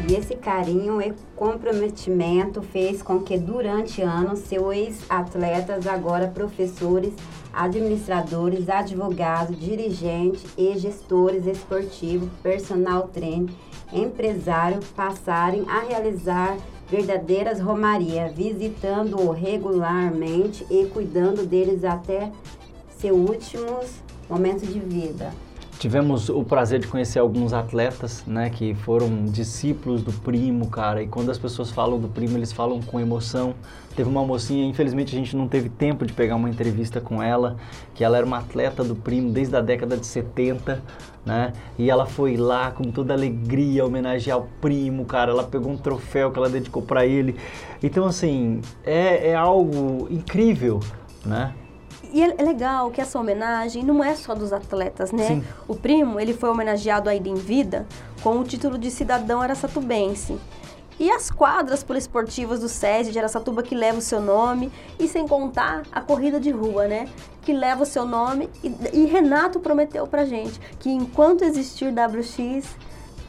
E 0.09 0.15
esse 0.15 0.35
carinho 0.35 0.99
e 0.99 1.13
comprometimento 1.35 2.63
fez 2.63 3.03
com 3.03 3.19
que 3.19 3.37
durante 3.37 4.01
anos 4.01 4.39
seus 4.39 4.99
atletas, 5.07 5.85
agora 5.85 6.27
professores, 6.27 7.13
administradores, 7.53 8.69
advogados, 8.69 9.59
dirigentes 9.59 10.43
e 10.57 10.75
gestores 10.79 11.45
esportivos, 11.45 12.29
personal 12.41 13.07
trainer, 13.09 13.53
empresário 13.93 14.79
passarem 14.95 15.65
a 15.67 15.81
realizar 15.81 16.57
verdadeiras 16.87 17.59
romarias, 17.59 18.33
visitando-o 18.33 19.31
regularmente 19.31 20.65
e 20.71 20.85
cuidando 20.85 21.45
deles 21.45 21.83
até 21.83 22.31
seus 22.97 23.29
últimos 23.29 24.08
momentos 24.29 24.71
de 24.71 24.79
vida. 24.79 25.31
Tivemos 25.79 26.27
o 26.27 26.43
prazer 26.43 26.81
de 26.81 26.87
conhecer 26.87 27.19
alguns 27.19 27.53
atletas, 27.53 28.25
né, 28.27 28.49
que 28.49 28.73
foram 28.73 29.23
discípulos 29.23 30.03
do 30.03 30.11
primo, 30.11 30.67
cara. 30.67 31.01
E 31.01 31.07
quando 31.07 31.31
as 31.31 31.37
pessoas 31.37 31.71
falam 31.71 31.97
do 31.97 32.09
primo, 32.09 32.37
eles 32.37 32.51
falam 32.51 32.81
com 32.81 32.99
emoção. 32.99 33.55
Teve 33.95 34.09
uma 34.09 34.25
mocinha, 34.25 34.67
infelizmente 34.67 35.15
a 35.15 35.17
gente 35.17 35.37
não 35.37 35.47
teve 35.47 35.69
tempo 35.69 36.05
de 36.05 36.11
pegar 36.11 36.35
uma 36.35 36.49
entrevista 36.49 36.99
com 36.99 37.23
ela, 37.23 37.55
que 37.95 38.03
ela 38.03 38.17
era 38.17 38.25
uma 38.25 38.39
atleta 38.39 38.83
do 38.83 38.93
primo 38.93 39.31
desde 39.31 39.55
a 39.55 39.61
década 39.61 39.95
de 39.95 40.05
70, 40.05 40.83
né? 41.25 41.53
E 41.77 41.89
ela 41.89 42.05
foi 42.05 42.35
lá 42.35 42.71
com 42.71 42.83
toda 42.91 43.13
alegria 43.13 43.85
homenagear 43.85 44.37
o 44.37 44.47
primo, 44.59 45.05
cara. 45.05 45.31
Ela 45.31 45.43
pegou 45.43 45.71
um 45.71 45.77
troféu 45.77 46.29
que 46.29 46.37
ela 46.37 46.49
dedicou 46.49 46.81
para 46.81 47.05
ele. 47.05 47.37
Então, 47.81 48.05
assim, 48.05 48.59
é, 48.85 49.29
é 49.29 49.35
algo 49.35 50.09
incrível, 50.11 50.81
né? 51.25 51.53
E 52.11 52.23
é 52.23 52.43
legal 52.43 52.89
que 52.91 52.99
essa 53.01 53.19
homenagem 53.19 53.83
não 53.83 54.03
é 54.03 54.15
só 54.15 54.33
dos 54.33 54.51
atletas, 54.51 55.11
né? 55.11 55.27
Sim. 55.27 55.43
O 55.67 55.75
primo, 55.75 56.19
ele 56.19 56.33
foi 56.33 56.49
homenageado 56.49 57.09
ainda 57.09 57.29
em 57.29 57.35
vida 57.35 57.85
com 58.23 58.39
o 58.39 58.43
título 58.43 58.77
de 58.77 58.89
cidadão 58.89 59.41
aracatubense. 59.41 60.37
E 60.99 61.09
as 61.09 61.31
quadras 61.31 61.81
poliesportivas 61.81 62.59
do 62.59 62.67
SESI 62.67 63.11
de 63.11 63.19
Aracatuba 63.19 63.63
que 63.63 63.73
leva 63.73 63.99
o 63.99 64.01
seu 64.01 64.19
nome, 64.19 64.69
e 64.99 65.07
sem 65.07 65.25
contar 65.25 65.83
a 65.91 66.01
corrida 66.01 66.41
de 66.41 66.51
rua, 66.51 66.87
né? 66.87 67.07
Que 67.41 67.53
leva 67.53 67.83
o 67.83 67.85
seu 67.85 68.05
nome. 68.05 68.49
E, 68.61 68.75
e 68.91 69.05
Renato 69.05 69.61
prometeu 69.61 70.05
pra 70.05 70.25
gente 70.25 70.59
que 70.77 70.89
enquanto 70.89 71.45
existir 71.45 71.93
WX, 71.93 72.75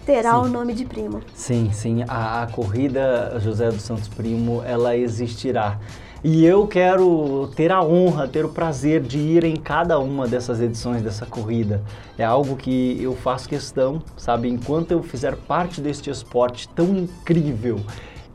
terá 0.05 0.33
sim. 0.33 0.38
o 0.38 0.49
nome 0.49 0.75
de 0.75 0.85
primo. 0.85 1.21
Sim, 1.33 1.71
sim. 1.73 2.03
A, 2.09 2.43
a 2.43 2.47
corrida 2.49 3.38
José 3.38 3.71
dos 3.71 3.83
Santos 3.83 4.09
Primo, 4.09 4.64
ela 4.64 4.97
existirá. 4.97 5.79
E 6.22 6.44
eu 6.44 6.66
quero 6.66 7.48
ter 7.56 7.72
a 7.72 7.83
honra, 7.83 8.28
ter 8.28 8.44
o 8.44 8.50
prazer 8.50 9.00
de 9.00 9.18
ir 9.18 9.42
em 9.42 9.56
cada 9.56 9.98
uma 9.98 10.28
dessas 10.28 10.61
edições 10.61 11.00
dessa 11.00 11.24
corrida. 11.24 11.83
É 12.18 12.24
algo 12.24 12.56
que 12.56 13.02
eu 13.02 13.14
faço 13.16 13.48
questão, 13.48 14.02
sabe? 14.18 14.46
Enquanto 14.46 14.92
eu 14.92 15.02
fizer 15.02 15.35
parte 15.35 15.80
deste 15.80 16.11
esporte 16.11 16.68
tão 16.68 16.88
incrível, 16.94 17.80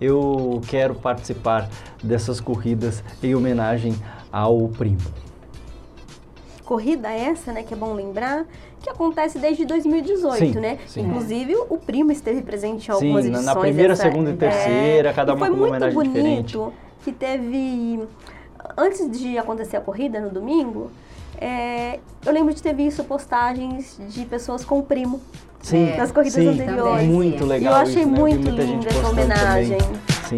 eu 0.02 0.62
quero 0.68 0.96
participar 0.96 1.70
dessas 2.04 2.40
corridas 2.40 3.04
em 3.22 3.36
homenagem 3.36 3.96
ao 4.32 4.68
primo. 4.70 4.98
Corrida 6.64 7.12
essa, 7.12 7.54
né, 7.54 7.62
que 7.62 7.76
é 7.76 7.78
bom 7.78 7.94
lembrar, 7.94 8.48
que 8.82 8.90
acontece 8.90 9.38
desde 9.38 9.64
2018, 9.64 10.38
sim, 10.38 10.60
né? 10.60 10.80
Sim. 10.88 11.02
Inclusive, 11.02 11.56
o 11.70 11.78
primo 11.78 12.12
esteve 12.12 12.42
presente 12.42 12.88
em 12.88 12.92
algumas 12.92 13.24
sim, 13.24 13.30
edições. 13.30 13.46
na 13.46 13.56
primeira, 13.56 13.90
dessa, 13.90 14.02
segunda 14.02 14.32
e 14.32 14.36
terceira, 14.36 15.10
é, 15.10 15.14
cada 15.14 15.36
uma 15.36 15.46
com 15.46 15.54
uma 15.54 15.60
muito 15.60 15.70
homenagem 15.70 15.94
bonito 15.94 16.14
diferente. 16.14 16.58
Que 17.06 17.12
teve... 17.12 18.04
Antes 18.76 19.12
de 19.12 19.38
acontecer 19.38 19.78
a 19.78 19.82
corrida, 19.82 20.20
no 20.20 20.32
domingo, 20.32 20.90
é, 21.38 22.00
eu 22.26 22.34
lembro 22.34 22.52
de 22.52 22.64
ter 22.64 22.74
visto 22.74 23.04
postagens 23.04 24.00
de 24.10 24.26
pessoas 24.26 24.66
com 24.66 24.80
o 24.80 24.84
primo 24.84 25.22
Sim, 25.62 25.96
nas 25.96 26.12
corridas 26.12 26.42
sim, 26.42 26.48
anteriores. 26.48 27.08
Muito 27.08 27.44
E 27.44 27.46
legal 27.46 27.74
eu 27.74 27.80
achei 27.80 28.02
isso, 28.02 28.12
né? 28.12 28.20
muito 28.20 28.50
linda 28.50 28.90
essa 28.90 29.08
homenagem. 29.08 29.78
Também. 29.78 30.02
Sim. 30.28 30.38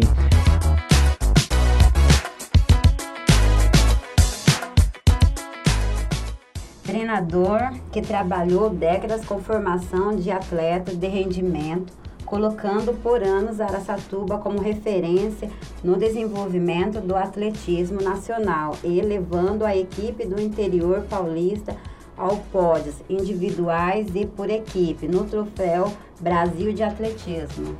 Treinador 6.82 7.72
que 7.90 8.02
trabalhou 8.02 8.68
décadas 8.68 9.24
com 9.24 9.40
formação 9.40 10.14
de 10.16 10.30
atletas 10.30 10.96
de 10.96 11.06
rendimento, 11.06 11.92
colocando 12.28 12.92
por 13.02 13.22
anos 13.22 13.60
Araçatuba 13.60 14.38
como 14.38 14.60
referência 14.60 15.50
no 15.82 15.96
desenvolvimento 15.96 17.00
do 17.00 17.16
atletismo 17.16 18.00
nacional 18.02 18.76
e 18.84 19.00
levando 19.00 19.64
a 19.64 19.76
equipe 19.76 20.26
do 20.26 20.40
interior 20.40 21.02
paulista 21.08 21.76
ao 22.16 22.36
pódios 22.52 22.96
individuais 23.08 24.08
e 24.14 24.26
por 24.26 24.50
equipe 24.50 25.06
no 25.06 25.24
troféu 25.24 25.92
Brasil 26.20 26.72
de 26.72 26.82
Atletismo. 26.82 27.76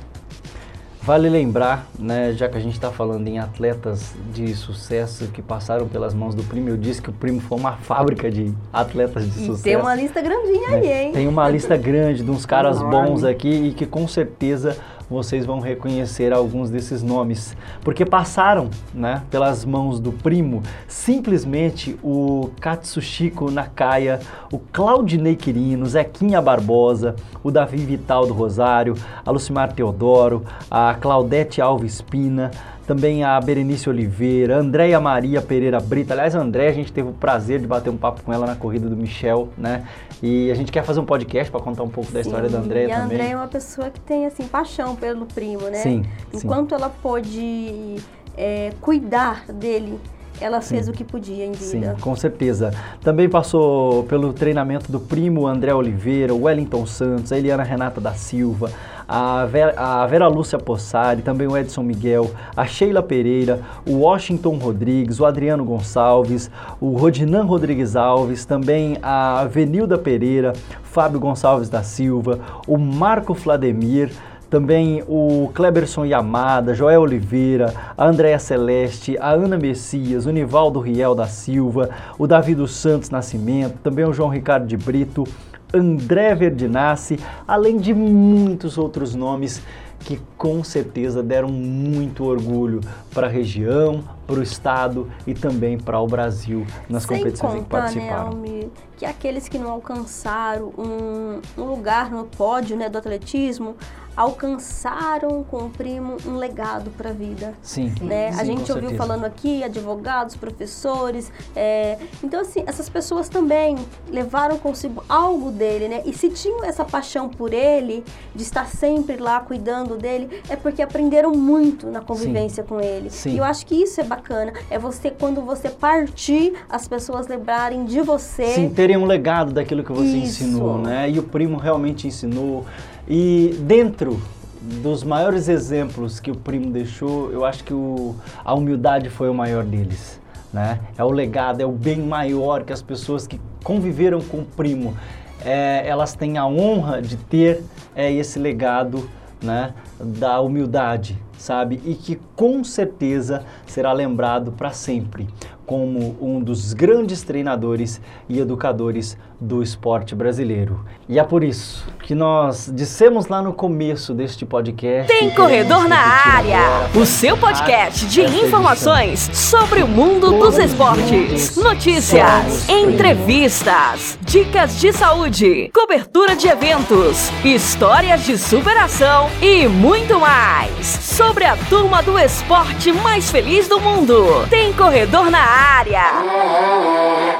Vale 1.09 1.27
lembrar, 1.27 1.87
né, 1.97 2.33
já 2.33 2.47
que 2.47 2.55
a 2.55 2.59
gente 2.59 2.73
está 2.73 2.91
falando 2.91 3.27
em 3.27 3.39
atletas 3.39 4.13
de 4.31 4.53
sucesso 4.53 5.25
que 5.29 5.41
passaram 5.41 5.87
pelas 5.87 6.13
mãos 6.13 6.35
do 6.35 6.43
primo, 6.43 6.69
eu 6.69 6.77
disse 6.77 7.01
que 7.01 7.09
o 7.09 7.11
primo 7.11 7.41
foi 7.41 7.57
uma 7.57 7.77
fábrica 7.77 8.29
de 8.29 8.53
atletas 8.71 9.23
de 9.23 9.41
E 9.41 9.45
sucesso. 9.47 9.63
tem 9.63 9.75
uma 9.75 9.95
lista 9.95 10.21
grandinha 10.21 10.67
aí, 10.69 10.87
hein? 11.05 11.11
Tem 11.11 11.27
uma 11.27 11.49
lista 11.49 11.75
grande 11.75 12.23
de 12.23 12.29
uns 12.29 12.45
caras 12.45 12.79
bons 12.79 13.23
aqui 13.23 13.49
e 13.49 13.71
que 13.73 13.87
com 13.87 14.07
certeza 14.07 14.77
vocês 15.09 15.45
vão 15.45 15.59
reconhecer 15.59 16.31
alguns 16.31 16.69
desses 16.69 17.01
nomes, 17.01 17.55
porque 17.81 18.05
passaram, 18.05 18.69
né, 18.93 19.23
pelas 19.31 19.65
mãos 19.65 19.99
do 19.99 20.11
primo, 20.11 20.61
simplesmente 20.87 21.97
o 22.03 22.51
Katsushiko 22.59 23.49
Nakaya, 23.49 24.19
o 24.51 24.59
Claudinei 24.59 25.35
Quirino, 25.35 25.85
Zequinha 25.85 26.41
Barbosa, 26.41 27.15
o 27.43 27.49
Davi 27.49 27.77
Vital 27.77 28.27
do 28.27 28.33
Rosário, 28.33 28.95
a 29.25 29.31
Lucimar 29.31 29.73
Teodoro, 29.73 30.45
a 30.69 30.93
Claudete 30.93 31.61
Alves 31.61 32.01
Pina, 32.01 32.51
também 32.89 33.23
a 33.23 33.39
Berenice 33.39 33.87
Oliveira, 33.87 34.57
Andréia 34.57 34.99
Maria 34.99 35.43
Pereira 35.43 35.79
Brita. 35.79 36.15
Aliás, 36.15 36.35
a 36.35 36.39
Andréia, 36.39 36.71
a 36.71 36.73
gente 36.73 36.91
teve 36.91 37.07
o 37.09 37.13
prazer 37.13 37.59
de 37.59 37.67
bater 37.67 37.91
um 37.91 37.97
papo 37.97 38.23
com 38.23 38.33
ela 38.33 38.47
na 38.47 38.55
corrida 38.55 38.89
do 38.89 38.97
Michel, 38.97 39.49
né? 39.55 39.83
E 40.23 40.49
a 40.49 40.55
gente 40.55 40.71
quer 40.71 40.83
fazer 40.83 40.99
um 40.99 41.05
podcast 41.05 41.51
para 41.51 41.61
contar 41.61 41.83
um 41.83 41.89
pouco 41.89 42.11
da 42.11 42.19
história 42.19 42.49
da 42.49 42.57
Andréia 42.57 42.87
E 42.87 42.91
a 42.91 43.01
também. 43.01 43.17
Andréia 43.17 43.33
é 43.33 43.35
uma 43.35 43.47
pessoa 43.47 43.91
que 43.91 43.99
tem, 43.99 44.25
assim, 44.25 44.47
paixão 44.47 44.95
pelo 44.95 45.27
primo, 45.27 45.65
né? 45.65 45.75
Sim, 45.75 46.03
sim. 46.31 46.37
Enquanto 46.37 46.73
ela 46.73 46.89
pôde 46.89 47.97
é, 48.35 48.71
cuidar 48.81 49.45
dele, 49.45 49.99
ela 50.41 50.59
fez 50.59 50.87
o 50.87 50.91
que 50.91 51.03
podia 51.03 51.45
em 51.45 51.53
Sim, 51.53 51.81
vida. 51.81 51.97
com 52.01 52.15
certeza. 52.15 52.73
Também 53.01 53.29
passou 53.29 54.03
pelo 54.05 54.33
treinamento 54.33 54.91
do 54.91 54.99
primo 54.99 55.45
André 55.45 55.75
Oliveira, 55.75 56.33
o 56.33 56.43
Wellington 56.43 56.85
Santos, 56.85 57.31
a 57.31 57.37
Eliana 57.37 57.61
Renata 57.61 57.99
da 58.01 58.13
Silva, 58.13 58.71
a 59.09 60.05
Vera, 60.07 60.27
Lúcia 60.27 60.59
Possari, 60.59 61.23
também 61.23 61.47
o 61.47 61.57
Edson 61.57 61.81
Miguel, 61.81 62.29
a 62.55 62.67
Sheila 62.67 63.01
Pereira, 63.01 63.59
o 63.87 64.01
Washington 64.01 64.57
Rodrigues, 64.57 65.19
o 65.19 65.25
Adriano 65.25 65.65
Gonçalves, 65.65 66.51
o 66.79 66.95
Rodinan 66.95 67.43
Rodrigues 67.43 67.95
Alves, 67.95 68.45
também 68.45 68.99
a 69.01 69.45
Venilda 69.45 69.97
Pereira, 69.97 70.53
Fábio 70.83 71.19
Gonçalves 71.19 71.69
da 71.69 71.81
Silva, 71.81 72.39
o 72.67 72.77
Marco 72.77 73.33
Flademir, 73.33 74.11
também 74.47 75.03
o 75.07 75.49
Kleberson 75.53 76.05
Yamada, 76.05 76.73
Joel 76.75 77.01
Oliveira, 77.01 77.73
a 77.97 78.05
Andréa 78.05 78.37
Celeste, 78.39 79.17
a 79.19 79.31
Ana 79.31 79.57
Messias, 79.57 80.25
o 80.25 80.31
Nivaldo 80.31 80.79
Riel 80.79 81.15
da 81.15 81.27
Silva, 81.27 81.89
o 82.17 82.27
Davi 82.27 82.53
dos 82.53 82.75
Santos 82.75 83.09
Nascimento, 83.09 83.77
também 83.83 84.05
o 84.05 84.13
João 84.13 84.29
Ricardo 84.29 84.65
de 84.67 84.77
Brito, 84.77 85.23
André 85.73 86.33
Verdinassi, 86.35 87.19
além 87.47 87.77
de 87.77 87.93
muitos 87.93 88.77
outros 88.77 89.13
nomes 89.13 89.61
que 89.99 90.19
com 90.37 90.63
certeza 90.63 91.21
deram 91.21 91.49
muito 91.49 92.23
orgulho 92.23 92.79
para 93.13 93.27
a 93.27 93.29
região, 93.29 94.03
para 94.25 94.39
o 94.39 94.43
estado 94.43 95.11
e 95.27 95.33
também 95.33 95.77
para 95.77 95.99
o 95.99 96.07
Brasil 96.07 96.65
nas 96.87 97.03
Sem 97.03 97.17
competições 97.17 97.53
em 97.53 97.57
que 97.57 97.61
né, 97.63 97.67
participaram. 97.69 98.27
Almi, 98.27 98.71
que 98.97 99.05
aqueles 99.05 99.47
que 99.47 99.57
não 99.57 99.71
alcançaram 99.71 100.71
um, 100.77 101.41
um 101.57 101.65
lugar 101.65 102.09
no 102.11 102.25
pódio 102.25 102.77
né, 102.77 102.89
do 102.89 102.97
atletismo, 102.97 103.75
alcançaram 104.19 105.45
com 105.45 105.67
o 105.67 105.69
primo 105.69 106.17
um 106.27 106.35
legado 106.35 106.91
para 106.91 107.11
a 107.11 107.13
vida. 107.13 107.53
Sim. 107.61 107.93
Né? 108.01 108.33
Sim, 108.33 108.41
a 108.41 108.43
gente 108.43 108.69
ouviu 108.69 108.89
certeza. 108.89 108.97
falando 108.97 109.23
aqui, 109.23 109.63
advogados, 109.63 110.35
professores. 110.35 111.31
É, 111.55 111.97
então, 112.21 112.41
assim, 112.41 112.61
essas 112.67 112.89
pessoas 112.89 113.29
também 113.29 113.77
levaram 114.11 114.57
consigo 114.57 115.01
algo 115.07 115.51
dele, 115.51 115.87
né? 115.87 116.01
E 116.05 116.11
se 116.11 116.29
tinham 116.29 116.65
essa 116.65 116.83
paixão 116.83 117.29
por 117.29 117.53
ele, 117.53 118.03
de 118.35 118.43
estar 118.43 118.67
sempre 118.67 119.15
lá 119.15 119.39
cuidando 119.39 119.95
dele, 119.95 120.41
é 120.49 120.57
porque 120.57 120.81
aprenderam 120.81 121.31
muito 121.31 121.87
na 121.87 122.01
convivência 122.01 122.61
Sim. 122.61 122.67
com 122.67 122.81
ele. 122.81 123.09
Sim. 123.09 123.35
E 123.35 123.37
eu 123.37 123.45
acho 123.45 123.65
que 123.65 123.73
isso 123.73 124.01
é 124.01 124.03
bacana. 124.03 124.51
É 124.69 124.77
você, 124.77 125.11
quando 125.11 125.41
você 125.41 125.69
partir, 125.69 126.55
as 126.67 126.89
pessoas 126.89 127.29
lembrarem 127.29 127.85
de 127.85 128.01
você. 128.01 128.47
Sim, 128.47 128.69
terem 128.69 128.97
um 128.97 129.05
legado 129.05 129.53
daquilo 129.53 129.81
que 129.81 129.93
você 129.93 130.17
Isso. 130.17 130.43
ensinou, 130.43 130.77
né? 130.77 131.09
E 131.09 131.17
o 131.19 131.23
primo 131.23 131.57
realmente 131.57 132.05
ensinou. 132.05 132.65
E 133.09 133.57
dentro 133.61 134.21
dos 134.61 135.03
maiores 135.03 135.49
exemplos 135.49 136.19
que 136.19 136.29
o 136.29 136.35
primo 136.35 136.69
deixou, 136.69 137.31
eu 137.31 137.43
acho 137.43 137.63
que 137.63 137.73
o, 137.73 138.15
a 138.45 138.53
humildade 138.53 139.09
foi 139.09 139.29
o 139.29 139.33
maior 139.33 139.63
deles. 139.63 140.21
Né? 140.53 140.79
É 140.95 141.03
o 141.03 141.09
legado, 141.09 141.59
é 141.61 141.65
o 141.65 141.71
bem 141.71 141.99
maior 141.99 142.63
que 142.63 142.71
as 142.71 142.83
pessoas 142.83 143.25
que 143.25 143.41
conviveram 143.63 144.21
com 144.21 144.39
o 144.41 144.45
primo, 144.45 144.95
é, 145.43 145.87
elas 145.87 146.13
têm 146.13 146.37
a 146.37 146.45
honra 146.45 147.01
de 147.01 147.17
ter 147.17 147.63
é, 147.95 148.11
esse 148.11 148.37
legado 148.37 149.09
né, 149.41 149.73
da 149.99 150.39
humildade, 150.41 151.17
sabe? 151.37 151.81
E 151.85 151.95
que 151.95 152.19
com 152.35 152.63
certeza 152.63 153.43
será 153.65 153.91
lembrado 153.91 154.51
para 154.51 154.71
sempre 154.71 155.27
como 155.69 156.17
um 156.19 156.41
dos 156.41 156.73
grandes 156.73 157.21
treinadores 157.21 158.01
e 158.27 158.39
educadores 158.39 159.15
do 159.39 159.61
esporte 159.61 160.15
brasileiro. 160.15 160.83
E 161.07 161.19
é 161.19 161.23
por 161.23 161.43
isso 161.43 161.85
que 162.01 162.15
nós 162.15 162.71
dissemos 162.73 163.27
lá 163.27 163.39
no 163.39 163.53
começo 163.53 164.15
deste 164.15 164.47
podcast. 164.47 165.07
Tem 165.07 165.29
Corredor 165.29 165.87
na 165.87 165.99
Área, 165.99 166.89
o 166.95 167.05
seu 167.05 167.37
podcast 167.37 168.07
de 168.07 168.23
informações 168.23 169.29
sobre 169.31 169.83
o 169.83 169.87
mundo 169.87 170.31
dos 170.39 170.57
esportes, 170.57 171.55
notícias, 171.55 172.67
entrevistas, 172.67 174.17
dicas 174.21 174.79
de 174.79 174.91
saúde, 174.91 175.69
cobertura 175.71 176.35
de 176.35 176.47
eventos, 176.47 177.29
histórias 177.45 178.25
de 178.25 178.39
superação 178.39 179.29
e 179.39 179.67
muito 179.67 180.19
mais 180.19 180.83
sobre 180.83 181.45
a 181.45 181.55
turma 181.55 182.01
do 182.01 182.17
esporte 182.17 182.91
mais 182.91 183.29
feliz 183.29 183.67
do 183.67 183.79
mundo. 183.79 184.47
Tem 184.49 184.73
Corredor 184.73 185.29
na 185.29 185.58
Área. 185.59 187.38